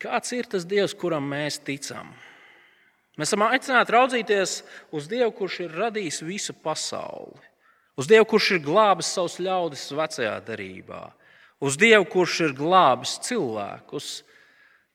Kāds 0.01 0.33
ir 0.33 0.47
tas 0.49 0.65
Dievs, 0.65 0.95
kuram 0.97 1.27
mēs 1.29 1.59
ticam? 1.61 2.09
Mēs 3.19 3.29
esam 3.29 3.43
aicināti 3.45 3.93
raudzīties 3.93 4.53
uz 4.97 5.07
Dievu, 5.11 5.33
kurš 5.37 5.59
ir 5.67 5.75
radījis 5.77 6.21
visu 6.25 6.55
pasauli, 6.57 7.37
uz 7.99 8.09
Dievu, 8.09 8.25
kurš 8.33 8.55
ir 8.55 8.63
glābis 8.65 9.11
savus 9.13 9.35
ļaudis 9.43 9.83
vecajā 9.93 10.37
darbā, 10.47 11.03
uz 11.61 11.77
Dievu, 11.77 12.07
kurš 12.09 12.39
ir 12.47 12.55
glābis 12.57 13.19
cilvēkus, 13.27 14.09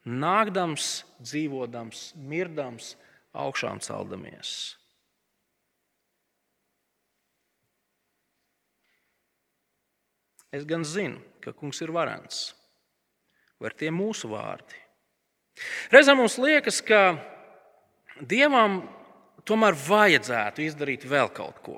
nākdams, 0.06 1.04
dzīvodams, 1.22 2.08
mirdams, 2.18 2.94
augšām 3.36 3.78
celdamies. 3.84 4.74
Es 10.56 10.64
gan 10.64 10.84
zinu, 10.88 11.20
ka 11.44 11.52
kungs 11.52 11.82
ir 11.84 11.92
varants, 11.92 12.54
vai 13.60 13.72
tie 13.76 13.90
mūsu 13.92 14.30
vārdi. 14.32 14.78
Reizēm 15.92 16.20
mums 16.20 16.38
liekas, 16.40 16.80
ka 16.84 17.16
Dievam 18.16 18.80
tomēr 19.44 19.76
vajadzētu 19.76 20.64
izdarīt 20.64 21.04
vēl 21.08 21.28
kaut 21.36 21.58
ko. 21.64 21.76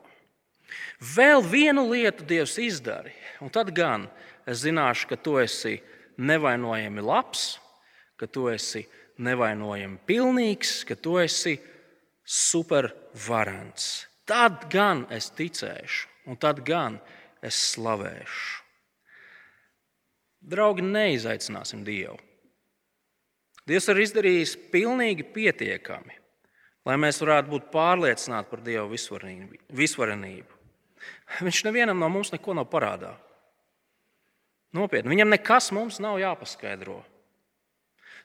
Vēl 1.03 1.43
vienu 1.43 1.88
lietu 1.91 2.27
Dievs 2.27 2.55
izdara, 2.62 3.11
un 3.43 3.51
tad 3.51 3.73
gan 3.75 4.07
es 4.47 4.62
zināšu, 4.62 5.09
ka 5.11 5.19
tu 5.19 5.37
esi 5.43 5.79
nevainojami 6.19 7.03
labs, 7.03 7.59
ka 8.19 8.27
tu 8.31 8.47
esi 8.51 8.85
nevainojami 9.23 9.99
pilnīgs, 10.07 10.85
ka 10.87 10.95
tu 10.95 11.19
esi 11.23 11.57
supervarants. 12.23 14.07
Tad 14.29 14.69
gan 14.71 15.07
es 15.14 15.31
ticēšu, 15.35 16.31
un 16.31 16.38
tad 16.38 16.62
gan 16.67 16.99
es 17.43 17.59
slavēšu. 17.75 18.67
Draugi, 20.40 20.85
neizaicināsim 20.87 21.85
Dievu. 21.87 22.18
Dievs 23.68 23.88
ir 23.92 24.01
izdarījis 24.01 24.55
pilnīgi 24.72 25.27
pietiekami, 25.35 26.14
lai 26.88 26.96
mēs 27.01 27.20
varētu 27.20 27.53
būt 27.53 27.66
pārliecināti 27.74 28.48
par 28.48 28.62
Dieva 28.64 28.87
visvarenību. 28.88 30.55
Viņš 31.44 31.64
nevienam 31.66 32.01
no 32.01 32.09
mums 32.12 32.33
neko 32.33 32.57
nav 32.57 32.70
parādā. 32.72 33.12
Nopietni, 34.77 35.12
viņam 35.12 35.33
nekas 35.33 35.70
mums 35.72 36.01
nav 36.01 36.18
jāpaskaidro. 36.20 37.01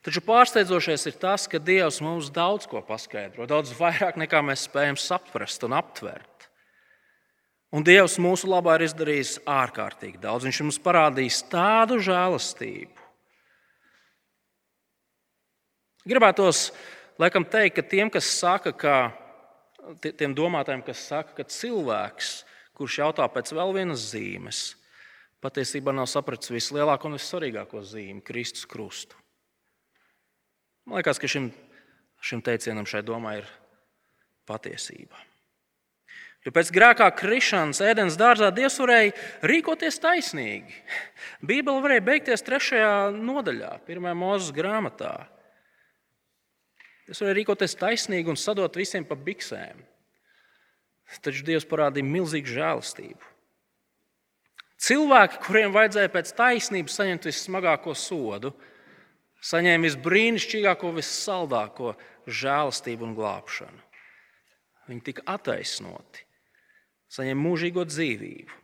Taču 0.04 0.20
pārsteidzošais 0.24 1.06
ir 1.08 1.16
tas, 1.20 1.46
ka 1.48 1.62
Dievs 1.64 2.02
mums 2.04 2.28
daudz 2.36 2.68
ko 2.68 2.82
paskaidro, 2.84 3.48
daudz 3.48 3.72
vairāk 3.78 4.20
nekā 4.20 4.42
mēs 4.44 4.66
spējam 4.68 5.00
saprast 5.00 5.64
un 5.64 5.76
aptvert. 5.78 6.33
Un 7.74 7.82
Dievs 7.82 8.20
mūsu 8.22 8.46
labā 8.48 8.78
ir 8.78 8.86
izdarījis 8.86 9.40
ārkārtīgi 9.50 10.22
daudz. 10.22 10.46
Viņš 10.46 10.60
mums 10.62 10.78
parādījis 10.84 11.40
tādu 11.50 11.98
žēlastību, 12.06 13.04
Gribētos 16.04 16.74
laikam 17.16 17.46
teikt, 17.48 17.78
ka 17.78 17.84
tiem, 17.88 18.10
kas 18.12 18.28
saka, 18.28 18.74
ka 18.76 18.96
tiem 20.04 20.34
domātājiem, 20.36 20.84
kas 20.84 21.00
saka, 21.08 21.32
ka 21.38 21.46
cilvēks, 21.48 22.32
kurš 22.76 22.98
jautā 23.00 23.28
pēc 23.32 23.54
vēl 23.56 23.72
vienas 23.78 24.10
zīmes, 24.12 24.64
patiesībā 25.44 25.96
nav 25.96 26.10
sapratis 26.12 26.52
vislielāko 26.52 27.08
un 27.08 27.16
vissvarīgāko 27.16 27.86
zīmi- 27.88 28.24
Kristus 28.28 28.68
krustu. 28.68 29.16
Man 30.84 31.00
liekas, 31.00 31.20
ka 31.20 31.28
šim, 31.28 31.54
šim 32.20 32.44
teicienam, 32.44 32.84
šai 32.84 33.02
domai 33.02 33.38
ir 33.38 33.48
patiesība. 34.46 35.16
Jo 36.44 36.52
pēc 36.52 36.74
grēkā 36.76 37.08
krišanas 37.16 37.80
ēdienas 37.86 38.18
dārzā 38.20 38.50
Dievs 38.52 38.76
varēja 38.82 39.14
rīkoties 39.48 40.02
taisnīgi. 40.04 40.76
Bībele 41.40 41.84
varēja 41.86 42.04
beigties 42.04 42.44
trešajā 42.44 43.14
nodaļā, 43.16 43.78
pirmajā 43.88 44.18
mūzes 44.20 44.52
grāmatā. 44.56 45.14
Es 47.08 47.22
varēju 47.24 47.38
rīkoties 47.40 47.78
taisnīgi 47.80 48.32
un 48.32 48.40
sadot 48.40 48.76
visiem 48.76 49.08
pa 49.08 49.16
biksēm. 49.16 49.80
Taču 51.24 51.46
Dievs 51.48 51.68
parādīja 51.70 52.08
milzīgu 52.10 52.52
žēlastību. 52.58 53.32
Cilvēki, 54.84 55.40
kuriem 55.46 55.72
vajadzēja 55.76 56.12
pēc 56.12 56.32
taisnības 56.36 56.96
saņemt 57.00 57.28
vissmagāko 57.30 57.94
sodu, 57.96 58.52
saņēma 59.44 59.88
visbrīnišķīgāko, 59.88 60.92
vissaldāko 60.98 61.94
žēlastību 62.28 63.08
un 63.08 63.16
glābšanu. 63.16 63.80
Viņi 64.90 65.06
tika 65.08 65.24
attaisnoti, 65.38 66.26
saņēma 67.14 67.46
mūžīgo 67.46 67.86
dzīvību. 67.88 68.60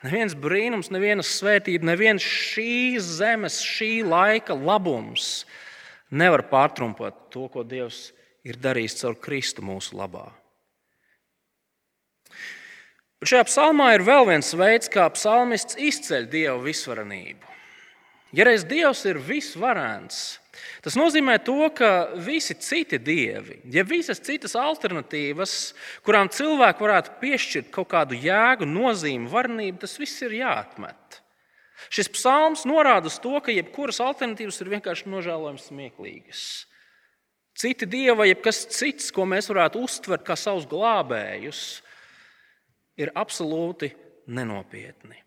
Neviens 0.00 0.32
brīnums, 0.32 0.88
neviena 0.88 1.24
svētība, 1.26 1.90
neviens 1.90 2.24
šīs 2.24 3.04
zemes, 3.18 3.58
šī 3.60 4.00
laika 4.08 4.56
labums 4.56 5.44
nevar 6.08 6.46
pārtrumpot 6.48 7.26
to, 7.32 7.44
ko 7.52 7.64
Dievs 7.68 8.08
ir 8.48 8.56
darījis 8.56 8.96
caur 9.02 9.18
Kristu 9.20 9.64
mūsu 9.64 9.98
labā. 10.00 10.30
Bet 13.20 13.28
šajā 13.28 13.44
psalmā 13.50 13.90
ir 13.92 14.06
vēl 14.06 14.24
viens 14.30 14.48
veids, 14.56 14.88
kā 14.88 15.04
psalmists 15.12 15.76
izceļ 15.76 16.30
Dieva 16.32 16.56
visvarenību. 16.64 17.44
Ja 18.32 18.46
reiz 18.48 18.64
Dievs 18.64 19.04
ir 19.10 19.20
visvarants, 19.20 20.39
tas 20.84 20.96
nozīmē 20.98 21.36
to, 21.44 21.68
ka 21.76 22.10
visi 22.20 22.56
citi 22.60 22.98
dievi, 23.02 23.60
ja 23.72 23.84
visas 23.86 24.22
citas 24.24 24.56
alternatīvas, 24.58 25.54
kurām 26.06 26.30
cilvēki 26.32 26.86
varētu 26.86 27.16
piešķirt 27.22 27.70
kaut 27.74 27.90
kādu 27.92 28.18
jēgu, 28.18 28.68
nozīmi, 28.68 29.30
varenību, 29.30 29.82
tas 29.84 29.98
viss 30.00 30.22
ir 30.26 30.36
jāatmet. 30.40 31.20
Šis 31.88 32.10
psalms 32.12 32.66
norāda 32.68 33.08
uz 33.08 33.16
to, 33.22 33.32
ka 33.40 33.54
jebkuras 33.54 34.02
alternatīvas 34.04 34.60
ir 34.60 34.74
vienkārši 34.74 35.08
nožēlojami 35.10 35.62
smieklīgas. 35.62 36.42
Citi 37.56 37.88
dievi 37.88 38.16
vai 38.16 38.28
kas 38.38 38.62
cits, 38.72 39.10
ko 39.12 39.24
mēs 39.28 39.50
varētu 39.50 39.80
uztvert 39.84 40.24
kā 40.26 40.36
savus 40.38 40.68
glābējus, 40.70 41.80
ir 43.00 43.12
absolūti 43.16 43.90
nenopietni. 44.30 45.18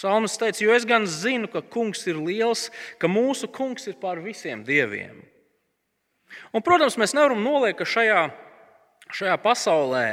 Psalms 0.00 0.38
teica, 0.40 0.62
jo 0.64 0.72
es 0.72 0.86
gan 0.88 1.04
zinu, 1.04 1.44
ka 1.52 1.60
kungs 1.60 2.06
ir 2.08 2.16
liels, 2.16 2.70
ka 2.96 3.08
mūsu 3.10 3.50
kungs 3.52 3.84
ir 3.90 3.98
pār 4.00 4.22
visiem 4.24 4.62
dieviem. 4.64 5.18
Un, 6.54 6.62
protams, 6.64 6.96
mēs 6.96 7.12
nevaram 7.12 7.42
noliekt, 7.44 7.82
ka 7.82 7.88
šajā 7.98 8.22
šajā 9.12 9.36
pasaulē, 9.42 10.04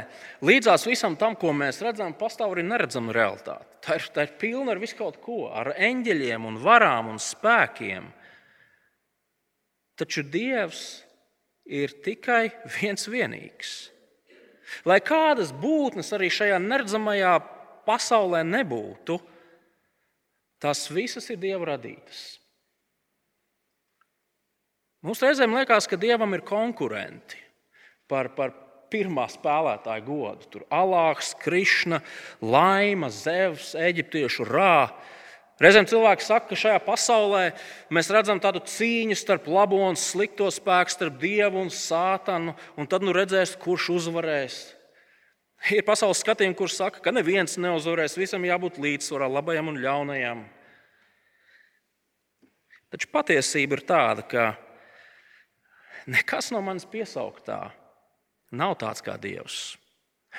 līdzās 0.44 0.84
visam 0.88 1.16
tam, 1.16 1.36
ko 1.38 1.52
mēs 1.56 1.80
redzam, 1.86 2.12
pastāv 2.18 2.52
arī 2.52 2.64
neredzama 2.66 3.14
realitāte. 3.14 3.64
Tā 3.86 3.96
ir, 3.96 4.06
tā 4.12 4.26
ir 4.26 4.34
pilna 4.40 4.74
ar 4.74 4.82
visu 4.82 4.98
kaut 4.98 5.20
ko, 5.22 5.46
ar 5.54 5.72
eņģeļiem, 5.76 6.48
un 6.50 6.58
varām 6.60 7.12
un 7.12 7.20
spēkiem. 7.22 8.10
Taču 9.98 10.26
Dievs 10.26 10.82
ir 11.64 11.94
tikai 12.04 12.50
viens 12.78 13.08
vienīgs. 13.08 13.76
Lai 14.84 14.98
kādas 15.00 15.54
būtnes 15.54 16.12
arī 16.12 16.28
šajā 16.32 16.58
neredzamajā 16.60 17.38
pasaulē 17.88 18.42
nebūtu, 18.44 19.16
tās 20.62 20.86
visas 20.90 21.28
ir 21.30 21.40
Dieva 21.42 21.74
radītas. 21.74 22.38
Mums 25.06 25.20
reizēm 25.22 25.54
liekas, 25.54 25.86
ka 25.86 25.98
Dievam 26.00 26.34
ir 26.34 26.42
konkurenti 26.46 27.38
par, 28.10 28.32
par 28.34 28.50
pirmā 28.90 29.28
spēlētāja 29.30 30.02
godu. 30.04 30.48
Tur 30.50 30.64
Alāks, 30.74 31.34
Krišna, 31.38 32.00
Laima, 32.42 33.10
Zevs, 33.12 33.74
Eģiptiešu 33.78 34.48
rā. 34.48 34.88
Reizēm 35.62 35.88
cilvēki 35.90 36.22
saka, 36.22 36.46
ka 36.50 36.58
šajā 36.58 36.80
pasaulē 36.86 37.44
mēs 37.94 38.10
redzam 38.14 38.38
tādu 38.42 38.62
cīņu 38.62 39.16
starp 39.18 39.48
labo 39.50 39.80
un 39.88 39.98
slikto 39.98 40.46
spēku, 40.54 40.94
starp 40.94 41.18
dievu 41.18 41.64
un 41.64 41.72
sātanu, 41.74 42.54
un 42.78 42.90
tad 42.90 43.06
nu 43.06 43.14
redzēs, 43.14 43.56
kurš 43.58 43.88
uzvarēs. 43.96 44.60
Ir 45.66 45.82
pasaules 45.84 46.20
skatījumi, 46.22 46.56
kurš 46.56 46.76
saka, 46.78 47.02
ka 47.02 47.12
neviens 47.12 47.58
neuzvarēs, 47.58 48.14
visam 48.18 48.44
jābūt 48.46 48.78
līdzsvarā, 48.80 49.26
labajam 49.30 49.72
un 49.72 49.80
ļaunajam. 49.82 50.44
Taču 52.94 53.10
patiesība 53.12 53.76
ir 53.76 53.82
tāda, 53.84 54.24
ka 54.24 54.44
nekas 56.08 56.52
no 56.54 56.62
manis 56.64 56.86
piesauktā 56.88 57.58
nav 58.54 58.78
tāds 58.80 59.04
kā 59.04 59.18
Dievs. 59.20 59.76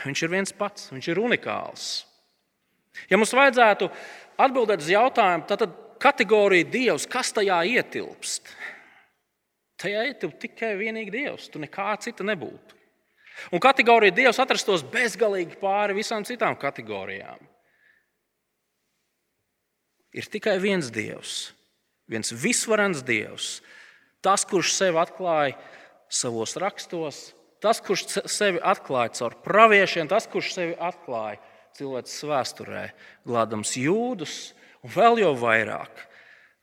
Viņš 0.06 0.24
ir 0.24 0.32
viens 0.32 0.56
pats, 0.56 0.88
viņš 0.94 1.12
ir 1.12 1.22
unikāls. 1.22 1.90
Ja 3.12 3.20
mums 3.20 3.36
vajadzētu 3.36 3.92
atbildēt 4.40 4.82
uz 4.82 4.90
jautājumu, 4.96 5.46
tad 5.52 5.68
kategorija 6.02 6.72
Dievs, 6.72 7.06
kas 7.12 7.36
tajā 7.36 7.60
ietilpst? 7.76 8.50
Tajā 9.80 10.08
ietilpst 10.10 10.42
tikai 10.48 10.74
vienīgi 10.80 11.14
Dievs, 11.14 11.52
tu 11.52 11.62
nekā 11.62 11.92
cita 12.02 12.26
nebūtu. 12.26 12.79
Un 13.54 13.62
kategorija 13.64 14.16
Dievs 14.16 14.40
atrastos 14.42 14.84
bezgalīgi 14.84 15.58
pāri 15.62 15.98
visām 15.98 16.26
citām 16.28 16.58
kategorijām. 16.60 17.40
Ir 20.16 20.26
tikai 20.26 20.58
viens 20.62 20.90
Dievs, 20.90 21.52
viens 22.10 22.34
visvarens 22.34 23.04
Dievs, 23.06 23.60
tas, 24.26 24.46
kurš 24.50 24.74
sevi 24.74 24.98
atklāja 24.98 25.58
savos 26.10 26.56
rakstos, 26.60 27.30
tas, 27.62 27.82
kurš 27.86 28.08
sevi 28.26 28.62
atklāja 28.66 29.14
caur 29.20 29.38
praviešiem, 29.46 30.10
tas, 30.10 30.26
kurš 30.30 30.54
sevi 30.56 30.76
atklāja 30.76 31.38
cilvēces 31.78 32.26
vēsturē, 32.26 32.86
glādams 33.28 33.76
jūdus 33.78 34.38
un 34.84 34.96
vēl 34.96 35.22
jau 35.22 35.36
vairāk 35.38 36.06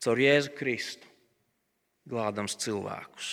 caur 0.02 0.20
Jēzu 0.20 0.52
Kristu, 0.58 1.08
glādams 2.10 2.58
cilvēkus. 2.62 3.30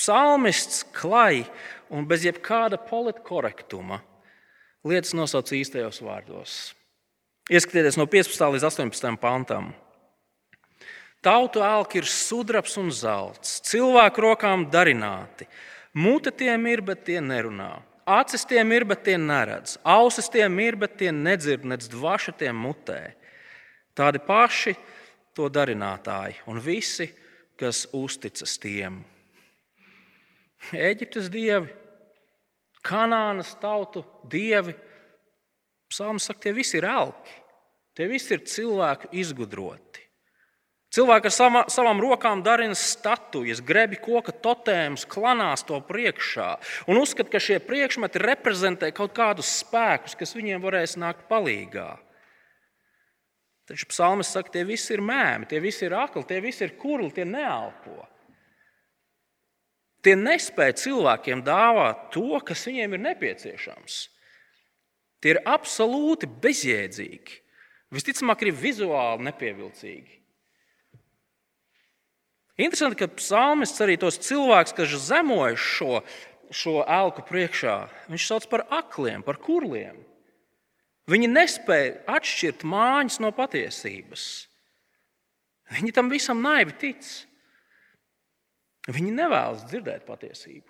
Psalmists 0.00 0.82
klaj 0.96 1.44
un 1.90 2.06
bez 2.08 2.24
jebkāda 2.26 2.80
politkorektuma 2.82 4.00
lietas 4.86 5.12
nosauc 5.14 5.52
īstajos 5.54 6.00
vārdos. 6.02 6.56
Ieskatieties 7.50 7.98
no 7.98 8.06
15. 8.10 8.42
līdz 8.54 8.66
18. 8.66 9.16
pantam. 9.20 9.72
Tautu 11.20 11.60
elki 11.60 12.00
ir 12.00 12.08
sudrabs 12.08 12.78
un 12.80 12.88
zelts, 12.94 13.58
cilvēku 13.68 14.22
rokām 14.24 14.64
darināti. 14.72 15.44
Mute 15.92 16.32
tiem 16.32 16.64
ir, 16.70 16.80
bet 16.86 17.04
tie 17.04 17.18
nerunā. 17.20 17.74
Acis 18.08 18.46
tiem 18.48 18.72
ir, 18.72 18.86
bet 18.88 19.02
tie 19.04 19.18
neredz. 19.20 19.76
Ausis 19.84 20.30
tiem 20.32 20.56
ir, 20.64 20.78
bet 20.80 20.96
tie 20.98 21.10
nedzird, 21.12 21.66
nedz 21.68 21.90
dvaša 21.92 22.32
tiem 22.40 22.56
mutē. 22.56 23.12
Tādi 23.94 24.22
paši 24.24 24.74
to 25.36 25.50
darinātāji 25.52 26.40
un 26.48 26.62
visi, 26.62 27.10
kas 27.60 27.84
uzticas 27.92 28.56
tiem. 28.62 29.02
Eģiptes 30.76 31.30
dievi, 31.32 31.72
Kanānas 32.84 33.52
tautu 33.60 34.04
dievi. 34.30 34.74
Psalms 35.90 36.28
saka, 36.28 36.46
tie 36.46 36.52
visi 36.56 36.78
ir 36.78 36.86
elki. 36.88 37.34
Tie 37.96 38.06
visi 38.08 38.36
ir 38.36 38.44
cilvēku 38.48 39.10
izgudroti. 39.20 40.06
Cilvēki 40.90 41.28
ar 41.28 41.34
sama, 41.34 41.60
savām 41.70 42.00
rokām 42.02 42.40
darina 42.42 42.74
statujas, 42.74 43.60
grebi 43.62 43.98
koka 44.02 44.32
totēmus, 44.34 45.04
klanās 45.06 45.62
to 45.66 45.78
priekšā 45.86 46.48
un 46.90 46.98
uzskata, 46.98 47.30
ka 47.30 47.42
šie 47.42 47.60
priekšmeti 47.62 48.22
reprezentē 48.22 48.90
kaut 48.94 49.14
kādus 49.14 49.52
spēkus, 49.60 50.16
kas 50.18 50.34
viņiem 50.34 50.62
varēs 50.64 50.96
nākt 50.98 51.28
palīdzīgā. 51.30 51.90
Taču 53.70 53.86
psalmis 53.92 54.32
saka, 54.34 54.50
tie 54.56 54.64
visi 54.66 54.96
ir 54.96 55.04
mēmi, 55.06 55.46
tie 55.46 55.60
visi 55.62 55.86
ir 55.86 55.94
akli, 55.94 56.24
tie 56.26 56.40
visi 56.42 56.66
ir 56.66 56.74
kurli, 56.80 57.12
tie 57.14 57.28
neelpo. 57.28 58.00
Tie 60.00 60.14
nespēja 60.16 60.78
cilvēkiem 60.80 61.42
dāvāt 61.44 62.08
to, 62.14 62.40
kas 62.46 62.64
viņiem 62.68 62.96
ir 62.96 63.02
nepieciešams. 63.04 63.98
Tie 65.20 65.34
ir 65.34 65.42
absolūti 65.44 66.28
bezjēdzīgi. 66.40 67.36
Visticamāk, 67.92 68.44
arī 68.44 68.54
vizuāli 68.54 69.26
nepievilcīgi. 69.26 70.20
Interesanti, 72.60 72.98
ka 73.00 73.08
psalmists 73.16 73.80
arī 73.80 73.96
tos 74.00 74.18
cilvēkus, 74.20 74.74
kas 74.76 74.94
zemoja 75.08 75.56
šo, 75.56 76.00
šo 76.52 76.80
elku 76.84 77.24
priekšā, 77.26 77.76
viņš 78.12 78.26
sauc 78.28 78.46
par 78.52 78.66
akliem, 78.72 79.24
par 79.24 79.40
kurliem. 79.40 79.96
Viņi 81.10 81.30
nespēja 81.32 81.96
atšķirt 82.16 82.64
mājas 82.68 83.18
no 83.22 83.32
patiesības. 83.34 84.26
Viņi 85.70 85.94
tam 85.96 86.10
visam 86.12 86.42
naivi 86.44 86.76
tic. 86.78 87.08
Viņi 88.90 89.14
nevēlas 89.14 89.66
dzirdēt 89.70 90.06
patiesību. 90.08 90.66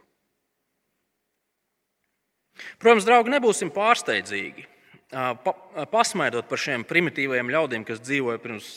Protams, 2.83 3.07
draugi, 3.09 3.33
nebūsim 3.33 3.71
pārsteidzīgi. 3.73 4.67
Pa, 5.11 5.55
pasmaidot 5.91 6.47
par 6.51 6.61
šiem 6.61 6.85
primitīvajiem 6.87 7.51
ļaudīm, 7.51 7.87
kas 7.89 8.03
dzīvoja 8.05 8.39
pirms, 8.43 8.77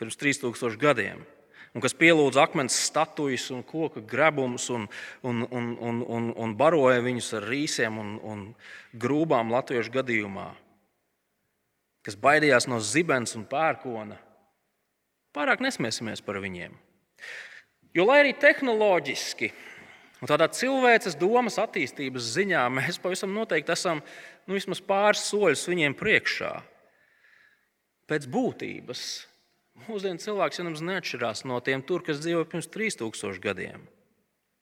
pirms 0.00 0.18
3000 0.18 0.80
gadiem 0.80 1.22
un 1.72 1.80
kas 1.80 1.94
pielūdza 1.96 2.44
akmens 2.44 2.76
statujas 2.88 3.48
un 3.54 3.62
koku 3.64 4.02
grebumus 4.08 4.68
un, 4.72 4.88
un, 5.24 5.46
un, 5.48 5.70
un, 5.80 6.02
un, 6.04 6.28
un 6.36 6.56
baroja 6.56 7.00
viņus 7.04 7.32
ar 7.38 7.48
rīsiem 7.48 8.00
un, 8.00 8.10
un 8.20 8.44
grūbām 8.92 9.52
latviešu 9.52 9.94
gadījumā, 9.94 10.50
kas 12.04 12.18
baidījās 12.20 12.68
no 12.68 12.80
zibens 12.82 13.36
un 13.38 13.46
pērkona. 13.48 14.18
Pārāk 15.32 15.62
nesmiesimies 15.64 16.20
par 16.24 16.42
viņiem. 16.44 16.74
Jo, 17.92 18.06
lai 18.08 18.22
arī 18.22 18.32
tehnoloģiski 18.40 19.50
un 20.22 20.30
tādā 20.30 20.48
cilvēces 20.54 21.18
domas 21.20 21.58
attīstības 21.60 22.30
ziņā 22.38 22.68
mēs 22.78 23.00
pavisam 23.02 23.34
noteikti 23.36 23.74
esam 23.74 24.00
nu, 24.46 24.56
vismaz 24.56 24.80
pāris 24.84 25.26
soļus 25.28 25.68
viņiem 25.70 25.98
priekšā, 25.98 26.54
pēc 28.08 28.30
būtības 28.32 29.04
Mūsdienu 29.88 30.20
cilvēks 30.22 30.60
jau 30.60 30.68
neatšķirās 30.68 31.46
no 31.48 31.58
tiem, 31.64 31.82
tur, 31.82 32.04
kas 32.06 32.20
dzīvoja 32.22 32.46
pirms 32.50 32.68
3000 32.70 33.40
gadiem. 33.42 33.86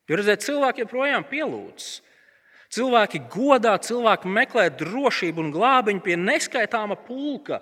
Jo 0.09 0.19
redzēt, 0.19 0.45
cilvēki 0.47 0.85
joprojām 0.85 1.27
pielūdz. 1.29 1.89
Cilvēki 2.71 3.21
godā, 3.33 3.75
cilvēki 3.83 4.31
meklē 4.31 4.69
drošību 4.79 5.43
un 5.43 5.51
glābiņu 5.55 6.05
pie 6.05 6.17
neskaitāma 6.19 6.97
pulka 7.03 7.59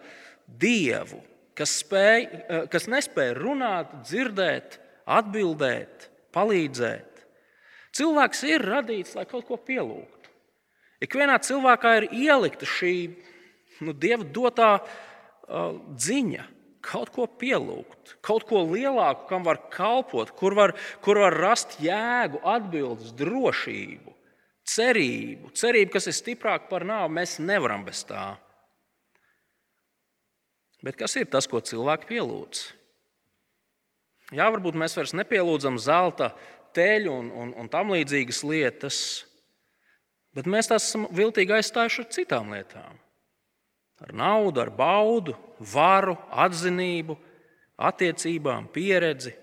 dievu, 0.46 1.22
kas, 1.56 1.78
spēj, 1.82 2.26
eh, 2.28 2.66
kas 2.70 2.86
nespēja 2.92 3.34
runāt, 3.40 3.96
dzirdēt, 4.04 4.78
atbildēt, 5.08 6.08
palīdzēt. 6.36 7.24
Cilvēks 7.96 8.44
ir 8.46 8.64
radīts, 8.68 9.16
lai 9.16 9.24
kaut 9.28 9.46
ko 9.48 9.56
pielūgtu. 9.56 10.32
Ikvienā 11.04 11.38
cilvēkā 11.42 11.94
ir 12.00 12.06
ielikta 12.14 12.66
šī 12.68 12.94
nu, 13.86 13.94
dieva 13.94 14.26
dotā 14.26 14.70
uh, 14.78 15.78
dziņa 15.94 16.46
kaut 16.84 17.10
ko 17.14 17.26
pielūgt, 17.26 18.16
kaut 18.24 18.46
ko 18.48 18.62
lielāku, 18.66 19.26
kam 19.30 19.44
var 19.46 19.60
kalpot, 19.72 20.30
kur 20.38 20.56
var, 20.56 20.74
kur 21.04 21.20
var 21.20 21.36
rast 21.36 21.78
jēgu, 21.82 22.40
atbildes, 22.46 23.12
drošību, 23.18 24.14
cerību. 24.68 25.52
Cerību, 25.58 25.92
kas 25.96 26.08
ir 26.10 26.16
stiprāka 26.16 26.70
par 26.70 26.86
nāvi, 26.88 27.16
mēs 27.18 27.38
nevaram 27.42 27.84
bez 27.86 28.04
tā. 28.08 28.30
Bet 30.84 30.98
kas 30.98 31.16
ir 31.18 31.26
tas, 31.30 31.48
ko 31.50 31.60
cilvēki 31.60 32.12
pielūdz? 32.12 32.77
Jā, 34.34 34.50
varbūt 34.52 34.76
mēs 34.76 34.96
vairs 34.98 35.14
nepielūdzam 35.16 35.78
zelta, 35.80 36.34
teļu 36.76 37.12
un, 37.12 37.28
un, 37.32 37.52
un 37.56 37.68
tam 37.72 37.94
līdzīgas 37.94 38.42
lietas, 38.44 39.02
bet 40.36 40.48
mēs 40.50 40.68
tās 40.68 40.90
esam 40.90 41.06
viltīgi 41.16 41.56
aizstājuši 41.56 42.02
ar 42.04 42.10
citām 42.12 42.52
lietām 42.52 42.98
ar 44.00 44.14
naudu, 44.14 44.62
ar 44.62 44.70
baudu, 44.70 45.34
varu, 45.58 46.16
atzinību, 46.30 47.16
attiecībām, 47.78 48.68
pieredzi. 48.74 49.34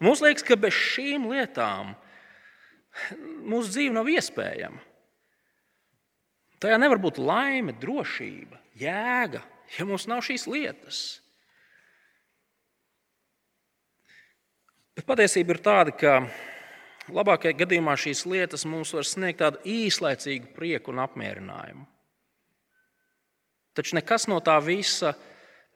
Mums 0.00 0.22
liekas, 0.24 0.44
ka 0.46 0.56
bez 0.60 0.76
šīm 0.76 1.28
lietām 1.30 1.92
mūsu 3.44 3.74
dzīve 3.74 3.96
nav 3.96 4.08
iespējama. 4.10 4.80
Tajā 6.60 6.76
nevar 6.80 7.00
būt 7.00 7.20
laime, 7.20 7.72
drošība, 7.80 8.58
jēga, 8.80 9.40
ja 9.76 9.86
mums 9.88 10.06
nav 10.08 10.24
šīs 10.24 10.44
lietas. 10.48 11.20
Bet 15.00 15.06
patiesība 15.08 15.54
ir 15.54 15.58
tāda, 15.64 15.92
ka 15.96 16.10
labākajā 17.08 17.54
gadījumā 17.56 17.94
šīs 17.96 18.26
lietas 18.28 18.66
mums 18.68 18.90
var 18.92 19.06
sniegt 19.08 19.38
tādu 19.40 19.62
īslaicīgu 19.64 20.50
prieku 20.52 20.92
un 20.92 20.98
apmierinājumu. 21.00 21.86
Taču 23.72 23.96
nekas 23.96 24.26
no 24.28 24.36
tā 24.44 24.58
visa 24.60 25.14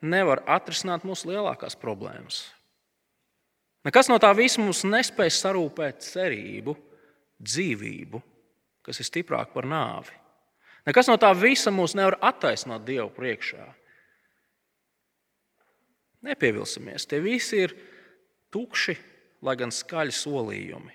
nevar 0.05 0.43
atrisināt 0.45 1.07
mūsu 1.09 1.31
lielākās 1.31 1.73
problēmas. 1.81 2.43
Nekas 3.89 4.11
no 4.11 4.19
tā 4.21 4.29
visa 4.37 4.61
mums 4.61 4.83
nespēj 4.85 5.33
sarūpēt 5.39 6.05
cerību, 6.05 6.77
dzīvību, 7.41 8.21
kas 8.85 9.01
ir 9.01 9.09
stiprāka 9.09 9.57
par 9.57 9.65
nāvi. 9.65 10.13
Nekas 10.85 11.09
no 11.09 11.17
tā 11.17 11.33
visa 11.33 11.73
mūs 11.73 11.97
nevar 11.97 12.19
attaisnot 12.29 12.85
Dievu 12.85 13.09
priekšā. 13.17 13.65
Nepievilsimies, 16.29 17.09
tie 17.09 17.25
visi 17.25 17.65
ir 17.65 17.77
tukši, 18.53 18.99
lai 19.43 19.55
gan 19.59 19.73
skaļi 19.73 20.15
solījumi. 20.15 20.93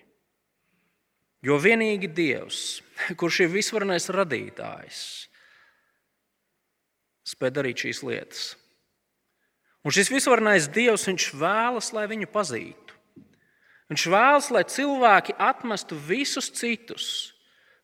Jo 1.45 1.57
vienīgi 1.61 2.11
Dievs, 2.13 2.81
kurš 3.21 3.45
ir 3.47 3.53
visvarenais 3.55 4.11
radītājs, 4.13 5.03
spēj 7.31 7.53
darīt 7.57 7.85
šīs 7.87 8.03
lietas. 8.05 8.43
Un 9.81 9.95
šis 9.97 10.11
visvarenais 10.13 10.69
Dievs, 10.69 11.07
viņš 11.09 11.31
vēlas, 11.41 11.93
lai 11.97 12.05
viņu 12.11 12.29
pazītu. 12.33 12.97
Viņš 13.91 14.07
vēlas, 14.13 14.51
lai 14.55 14.63
cilvēki 14.69 15.35
atmestu 15.41 15.97
visus 15.97 16.51
citus, 16.55 17.07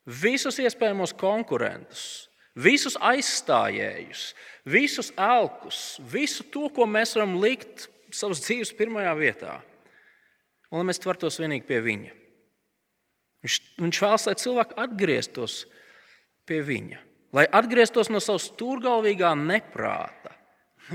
visus 0.06 0.60
iespējamos 0.62 1.16
konkurentus, 1.18 2.28
visus 2.54 2.94
aizstājējus, 3.00 4.28
visus 4.68 5.10
elkus, 5.16 5.96
visu 6.12 6.46
to, 6.52 6.68
ko 6.70 6.86
mēs 6.86 7.16
varam 7.16 7.34
likt 7.42 7.88
savas 8.14 8.44
dzīves 8.44 8.70
pirmajā 8.76 9.16
vietā, 9.18 9.56
un 10.70 10.80
lai 10.80 10.88
mēs 10.90 11.02
tvertos 11.02 11.38
vienīgi 11.42 11.66
pie 11.68 11.80
viņa. 11.84 12.14
Viņš, 13.46 13.56
viņš 13.82 14.00
vēlas, 14.02 14.26
lai 14.26 14.36
cilvēki 14.42 14.78
atgrieztos 14.82 15.56
pie 16.48 16.60
viņa, 16.66 17.00
lai 17.36 17.46
atgrieztos 17.54 18.10
no 18.10 18.20
savas 18.22 18.48
stūrgalvīgā 18.50 19.32
neprāta, 19.38 20.34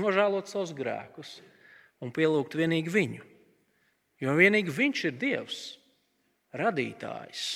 nožēlot 0.00 0.50
savus 0.50 0.74
grēkus 0.76 1.38
un 2.02 2.12
pielūgt 2.14 2.56
vienīgi 2.58 2.92
viņu. 2.92 3.28
Jo 4.22 4.36
vienīgi 4.38 4.74
viņš 4.74 5.04
ir 5.08 5.16
Dievs, 5.18 5.60
radītājs, 6.54 7.46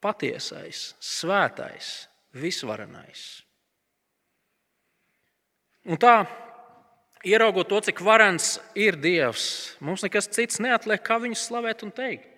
patiesais, 0.00 0.92
svētais, 1.02 2.08
visvarenais. 2.38 3.24
Un 5.88 6.00
tā, 6.00 6.22
ieraugot 7.26 7.68
to, 7.70 7.80
cik 7.88 8.02
varens 8.04 8.56
ir 8.78 8.98
Dievs, 9.00 9.76
mums 9.80 10.04
nekas 10.04 10.30
cits 10.30 10.60
neatliek, 10.62 11.02
kā 11.04 11.18
viņu 11.22 11.38
slavēt 11.38 11.84
un 11.86 11.94
teikt. 11.94 12.34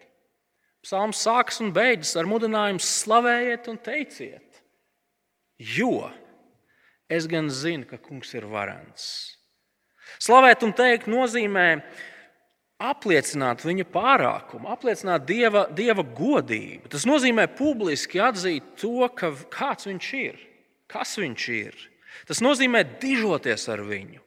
Psalms 0.85 1.21
sākas 1.27 1.61
un 1.61 1.75
beidzas 1.77 2.17
ar 2.17 2.29
mudinājumu 2.29 2.81
slavējiet 2.81 3.69
un 3.69 3.77
teiciet, 3.85 4.63
jo 5.61 6.09
es 7.11 7.27
gan 7.29 7.51
zinu, 7.53 7.85
ka 7.91 7.99
kungs 8.01 8.33
ir 8.33 8.47
varens. 8.49 9.05
Slavēt 10.21 10.65
un 10.65 10.73
teikt 10.77 11.11
nozīmē 11.11 11.67
apliecināt 12.81 13.61
viņa 13.67 13.85
pārākumu, 13.93 14.71
apliecināt 14.73 15.27
dieva, 15.29 15.67
dieva 15.77 16.03
godību. 16.03 16.89
Tas 16.93 17.05
nozīmē 17.09 17.45
publiski 17.59 18.23
atzīt 18.25 18.73
to, 18.81 19.05
ka, 19.17 19.35
kāds 19.53 19.89
viņš 19.91 20.11
ir, 20.23 20.41
kas 20.91 21.19
viņš 21.21 21.49
ir. 21.59 21.77
Tas 22.29 22.41
nozīmē 22.45 22.83
dižoties 23.03 23.69
ar 23.73 23.85
viņu, 23.85 24.23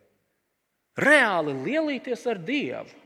reāli 1.00 1.56
lielīties 1.66 2.26
ar 2.30 2.42
Dievu. 2.44 3.02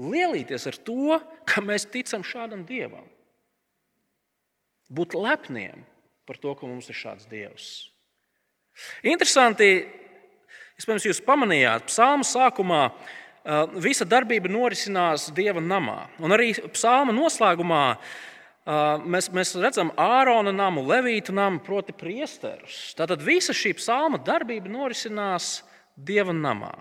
Lielīties 0.00 0.64
ar 0.70 0.78
to, 0.80 1.18
ka 1.44 1.60
mēs 1.64 1.84
ticam 1.92 2.24
šādam 2.24 2.64
Dievam. 2.68 3.04
Būt 4.90 5.14
lepniem 5.14 5.84
par 6.26 6.40
to, 6.40 6.54
ka 6.56 6.66
mums 6.66 6.88
ir 6.90 6.96
šāds 6.96 7.28
Dievs. 7.30 7.90
Interesanti, 9.04 9.84
iespējams, 10.80 11.06
jūs 11.10 11.20
pamanījāt, 11.26 11.88
psalma 11.90 12.24
sākumā 12.24 12.82
visa 13.80 14.06
darbība 14.08 14.50
norisinās 14.52 15.28
Dieva 15.36 15.60
namā. 15.60 16.08
Un 16.20 16.32
arī 16.32 16.52
psalma 16.72 17.12
noslēgumā 17.16 17.84
mēs, 19.04 19.30
mēs 19.34 19.54
redzam 19.60 19.92
Ārona 20.00 20.52
namu, 20.54 20.84
Levītu 20.88 21.34
namu, 21.36 21.60
proti, 21.64 21.92
priesterus. 21.96 22.94
Tātad 22.98 23.24
visa 23.24 23.56
šī 23.56 23.74
psalma 23.78 24.20
darbība 24.24 24.72
norisinās 24.72 25.60
Dieva 26.06 26.34
namā. 26.36 26.72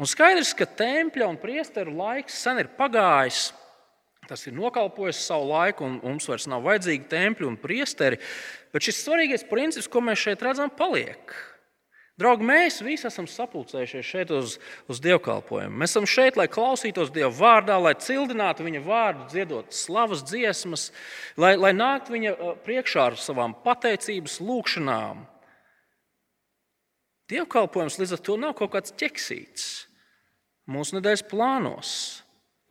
Un 0.00 0.10
skaidrs, 0.10 0.54
ka 0.58 0.66
tempļa 0.66 1.28
un 1.30 1.38
priesteru 1.38 1.94
laiks 1.94 2.40
sen 2.42 2.58
ir 2.62 2.72
pagājis. 2.78 3.52
Tas 4.24 4.46
ir 4.48 4.54
nokalpojis 4.56 5.20
savu 5.20 5.50
laiku, 5.52 5.84
un 5.84 5.98
mums 6.02 6.26
vairs 6.30 6.48
nav 6.50 6.64
vajadzīgi 6.64 7.10
tempļi 7.10 7.46
un 7.46 7.58
priesteri. 7.60 8.18
Bet 8.72 8.86
šis 8.86 9.02
svarīgais 9.04 9.44
princips, 9.46 9.90
ko 9.90 10.00
mēs 10.02 10.22
šeit 10.24 10.42
redzam, 10.42 10.72
paliek. 10.72 11.34
Draugi, 12.18 12.46
mēs 12.46 12.78
visi 12.86 13.08
esam 13.08 13.26
sapulcējušies 13.26 14.06
šeit 14.06 14.30
uz, 14.30 14.56
uz 14.86 15.00
dievkalpojumu. 15.02 15.74
Mēs 15.82 15.96
esam 15.96 16.06
šeit, 16.06 16.36
lai 16.38 16.46
klausītos 16.46 17.10
Dieva 17.14 17.32
vārdā, 17.34 17.74
lai 17.82 17.96
cildinātu 17.98 18.66
viņa 18.66 18.82
vārdu, 18.86 19.26
dziedot 19.32 19.74
slavas 19.74 20.22
dziesmas, 20.22 20.92
lai, 21.34 21.56
lai 21.58 21.72
nāktu 21.74 22.14
viņa 22.14 22.34
priekšā 22.66 23.08
ar 23.10 23.18
savām 23.18 23.56
pateicības 23.66 24.38
lūgšanām. 24.46 25.24
Dievkalpojums 27.32 27.96
līdz 28.00 28.16
ar 28.16 28.22
to 28.24 28.36
nav 28.40 28.52
kaut 28.58 28.74
kāds 28.74 28.92
ķeksīts 29.00 29.66
mūsu 30.68 30.98
nedēļas 30.98 31.24
plānos. 31.30 31.90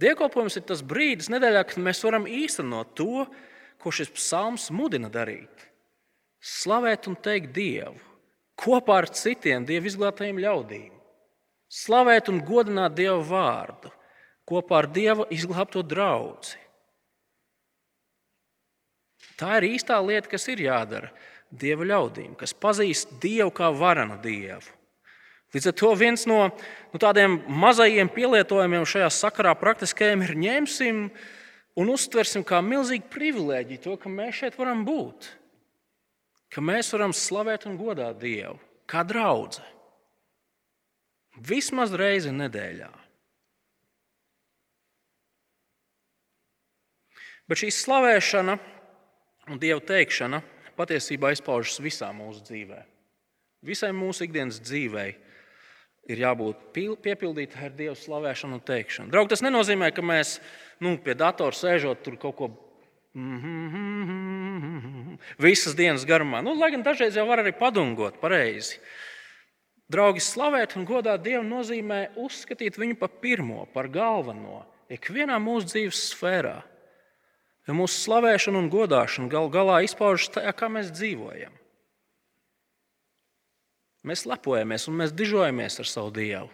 Dievkalpojums 0.02 0.58
ir 0.60 0.66
tas 0.70 0.82
brīdis 0.86 1.30
nedēļā, 1.34 1.64
kad 1.70 1.82
mēs 1.82 2.02
varam 2.06 2.26
īstenot 2.30 2.94
to, 2.98 3.26
ko 3.82 3.94
šis 3.94 4.12
psalms 4.16 4.70
mudina 4.74 5.10
darīt. 5.12 5.68
Slavēt 6.44 7.08
un 7.10 7.16
teikt 7.16 7.54
Dievu 7.56 8.00
kopā 8.60 9.02
ar 9.02 9.10
citiem 9.10 9.66
Dieva 9.66 9.90
izglābtajiem 9.90 10.42
ļaudīm. 10.44 10.92
Slavēt 11.74 12.30
un 12.30 12.42
godināt 12.46 12.94
Dieva 12.98 13.22
vārdu 13.26 13.90
kopā 14.50 14.84
ar 14.84 14.90
Dieva 14.94 15.26
izglābto 15.34 15.82
draugu. 15.82 16.54
Tā 19.40 19.58
ir 19.60 19.72
īstā 19.74 19.98
lieta, 20.04 20.30
kas 20.30 20.46
ir 20.52 20.62
jādara 20.68 21.10
Dieva 21.54 21.86
ļaudīm, 21.86 22.34
kas 22.40 22.56
pazīst 22.58 23.14
Dievu 23.22 23.52
kā 23.54 23.70
varanu 23.76 24.18
Dievu. 24.24 24.66
Līdz 25.54 25.70
ar 25.70 25.76
to 25.78 25.92
viens 25.94 26.26
no, 26.26 26.40
no 26.90 27.02
tādiem 27.02 27.38
mazajiem 27.46 28.10
pielietojumiem 28.10 28.88
šajā 28.90 29.12
sakarā 29.14 29.54
praktiskajiem 29.60 30.26
ir 30.26 30.34
ņemsim 30.48 31.04
un 31.78 31.94
uztversim 31.94 32.42
kā 32.48 32.64
milzīgu 32.66 33.06
privilēģiju 33.14 33.84
to, 33.84 33.96
ka 34.02 34.10
mēs 34.10 34.42
šeit 34.42 34.58
varam 34.58 34.82
būt 34.88 35.30
ka 36.54 36.62
mēs 36.62 36.92
varam 36.94 37.14
slavēt 37.16 37.66
un 37.70 37.78
godāt 37.80 38.20
Dievu 38.22 38.60
kā 38.90 39.02
draugu. 39.08 39.64
Vismaz 41.34 41.96
reizi 41.98 42.30
nedēļā. 42.30 42.92
Bet 47.50 47.60
šī 47.60 47.72
slavēšana 47.74 48.54
un 49.50 49.60
Dieva 49.60 49.82
teikšana 49.84 50.44
patiesībā 50.78 51.34
izpaužas 51.34 51.80
visā 51.84 52.10
mūsu 52.16 52.44
dzīvē. 52.48 52.82
Visai 53.64 53.94
mūsu 53.96 54.26
ikdienas 54.26 54.60
dzīvei 54.64 55.14
ir 56.12 56.20
jābūt 56.20 56.74
piepildītai 56.76 57.70
ar 57.70 57.76
Dieva 57.78 57.96
slavēšanu 57.96 58.60
un 58.60 58.64
teikšanu. 58.68 59.12
Draugi, 59.14 59.32
tas 59.36 59.44
nenozīmē, 59.46 59.94
ka 59.96 60.04
mēs 60.04 60.38
nu, 60.84 60.98
pie 61.00 61.16
datora 61.16 61.56
sēžot 61.56 62.04
tur 62.04 62.20
kaut 62.20 62.38
ko 62.40 62.52
Visas 65.38 65.76
dienas 65.78 66.02
garumā. 66.10 66.42
Nu, 66.42 66.56
lai 66.58 66.72
gan 66.74 66.82
dažreiz 66.86 67.14
jau 67.18 67.28
var 67.30 67.44
arī 67.44 67.54
padungot 67.54 68.18
pareizi. 68.22 68.80
Draugi, 69.94 70.24
slavēt 70.24 70.74
un 70.80 70.88
godāt 70.90 71.22
Dievu 71.22 71.44
nozīmē 71.46 72.16
uzskatīt 72.18 72.80
viņu 72.82 72.98
par 72.98 73.12
pirmo, 73.22 73.68
par 73.74 73.86
galveno, 73.94 74.64
ikvienā 74.90 75.38
mūsu 75.44 75.70
dzīves 75.70 76.00
sfērā. 76.14 76.56
Jo 77.68 77.76
mūsu 77.78 78.02
slavēšana 78.04 78.60
un 78.60 78.72
godāšana 78.72 79.32
gal 79.32 79.48
galā 79.52 79.80
izpaužas 79.86 80.34
tajā, 80.36 80.52
kā 80.58 80.68
mēs 80.72 80.92
dzīvojam. 80.92 81.54
Mēs 84.04 84.26
lepojamies 84.28 84.90
un 84.92 85.00
mēs 85.00 85.14
dižojamies 85.16 85.80
ar 85.80 85.88
savu 85.88 86.12
Dievu. 86.16 86.50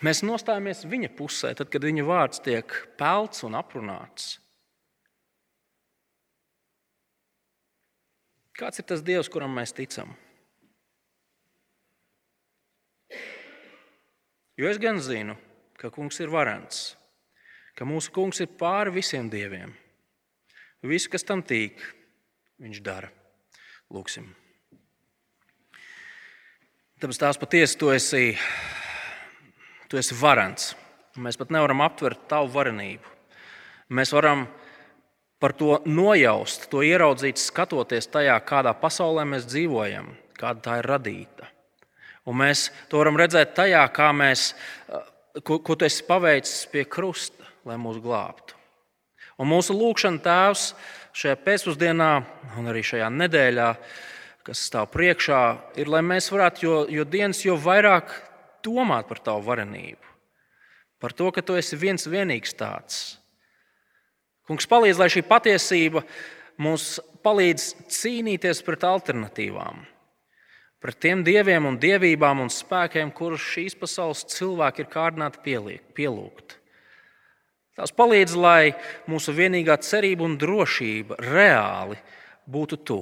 Mēs 0.00 0.22
nostājamies 0.24 0.86
viņa 0.88 1.10
pusē, 1.12 1.52
tad, 1.52 1.68
kad 1.68 1.84
viņa 1.84 2.06
vārds 2.08 2.40
tiek 2.40 2.72
pelts 2.96 3.44
un 3.44 3.58
aprunāts. 3.58 4.38
Kāds 8.56 8.80
ir 8.80 8.86
tas 8.88 9.04
Dievs, 9.04 9.28
kuram 9.32 9.52
mēs 9.56 9.76
ticam? 9.76 10.14
Jo 14.56 14.68
es 14.68 14.80
gan 14.80 15.00
zinu, 15.04 15.36
ka 15.80 15.92
Kungs 15.92 16.20
ir 16.20 16.32
varants, 16.32 16.94
ka 17.80 17.88
mūsu 17.88 18.12
Kungs 18.12 18.44
ir 18.44 18.52
pāri 18.60 18.92
visiem 18.92 19.32
dieviem. 19.32 19.72
Visu, 20.84 21.08
kas 21.12 21.24
tam 21.24 21.40
tīk, 21.40 21.80
Viņš 22.60 22.80
dara. 22.84 23.08
Lūksim. 23.88 24.26
Tāpēc 27.00 27.18
tās 27.22 27.38
patiesi 27.40 27.78
tu 27.80 27.88
esi, 27.88 28.34
tu 29.88 29.96
esi 29.96 30.16
varants. 30.20 30.74
Mēs 31.16 31.40
pat 31.40 31.54
nevaram 31.56 31.80
aptvert 31.86 32.26
tavu 32.28 32.50
varenību. 32.52 33.14
Mēs 33.96 34.12
varam 34.12 34.44
par 35.40 35.56
to 35.56 35.78
nojaust, 35.88 36.68
to 36.68 36.84
ieraudzīt, 36.84 37.40
skatoties 37.40 38.10
tajā, 38.12 38.36
kādā 38.44 38.74
pasaulē 38.76 39.24
mēs 39.32 39.48
dzīvojam, 39.48 40.12
kāda 40.36 40.66
tā 40.66 40.76
ir 40.82 40.90
radīta. 40.92 41.48
Un 42.28 42.42
mēs 42.42 42.68
to 42.92 43.00
varam 43.00 43.16
redzēt 43.16 43.56
tajā, 43.56 43.86
kā 43.96 44.10
mēs, 44.12 44.50
ko, 45.40 45.62
ko 45.64 45.80
tu 45.80 45.88
esi 45.88 46.04
paveicis 46.04 46.68
pie 46.68 46.84
krusta, 46.84 47.39
lai 47.68 47.76
mūs 47.80 47.98
glābtu. 48.02 48.56
Un 49.40 49.48
mūsu 49.48 49.74
lūgšana, 49.76 50.20
Tēvs, 50.24 50.70
šajā 51.16 51.36
pēcpusdienā 51.44 52.12
un 52.60 52.70
arī 52.70 52.82
šajā 52.84 53.08
nedēļā 53.14 53.68
kas 54.46 54.64
stāv 54.70 54.88
priekšā, 54.94 55.40
ir, 55.80 55.90
lai 55.90 56.00
mēs 56.04 56.30
varētu 56.32 56.64
jo, 56.64 56.76
jo 56.90 57.04
dienas 57.08 57.42
jo 57.44 57.56
vairāk 57.60 58.12
domāt 58.64 59.08
par 59.08 59.20
tavu 59.24 59.44
varenību, 59.46 60.12
par 61.00 61.14
to, 61.16 61.30
ka 61.34 61.44
tu 61.44 61.56
esi 61.60 61.78
viens 61.78 62.08
vienīgs 62.08 62.56
tāds. 62.58 63.00
Kungs 64.48 64.66
palīdz, 64.66 64.98
lai 64.98 65.10
šī 65.12 65.22
patiesība 65.28 66.02
mums 66.60 66.98
palīdz 67.24 67.68
cīnīties 67.92 68.64
pret 68.66 68.86
alternatīvām, 68.88 69.84
pret 70.80 71.00
tiem 71.04 71.22
dieviem 71.24 71.68
un 71.68 71.78
dievībām 71.80 72.42
un 72.42 72.50
spēkiem, 72.52 73.12
kurus 73.14 73.44
šīs 73.52 73.76
pasaules 73.78 74.24
cilvēki 74.32 74.84
ir 74.84 74.90
kārdināti 74.90 75.60
pielūgt. 75.94 76.56
Tās 77.80 77.94
palīdz, 77.96 78.34
lai 78.36 78.74
mūsu 79.08 79.32
vienīgā 79.32 79.78
cerība 79.80 80.26
un 80.26 80.34
drošība 80.36 81.16
reāli 81.24 81.96
būtu 82.44 82.76
tu. 82.84 82.98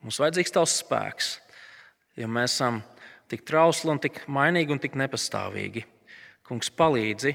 Mums 0.00 0.16
vajadzīgs 0.22 0.54
tavs 0.54 0.78
spēks, 0.80 1.28
ja 2.16 2.30
mēs 2.32 2.54
esam 2.54 2.78
tik 3.28 3.44
trausli 3.44 3.92
un 3.92 4.00
tik 4.00 4.22
mainīgi 4.32 4.72
un 4.72 4.80
tik 4.80 4.96
nepastāvīgi. 4.96 5.84
Kungs 6.48 6.72
palīdzi 6.72 7.34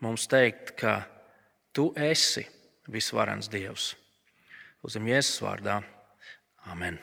mums 0.00 0.24
teikt, 0.32 0.72
ka 0.80 0.96
tu 1.76 1.90
esi 1.92 2.46
visvarens 2.88 3.52
Dievs. 3.52 3.92
Uz 4.80 4.96
Jēzus 4.96 5.44
vārdā. 5.44 5.82
Amen. 6.72 6.96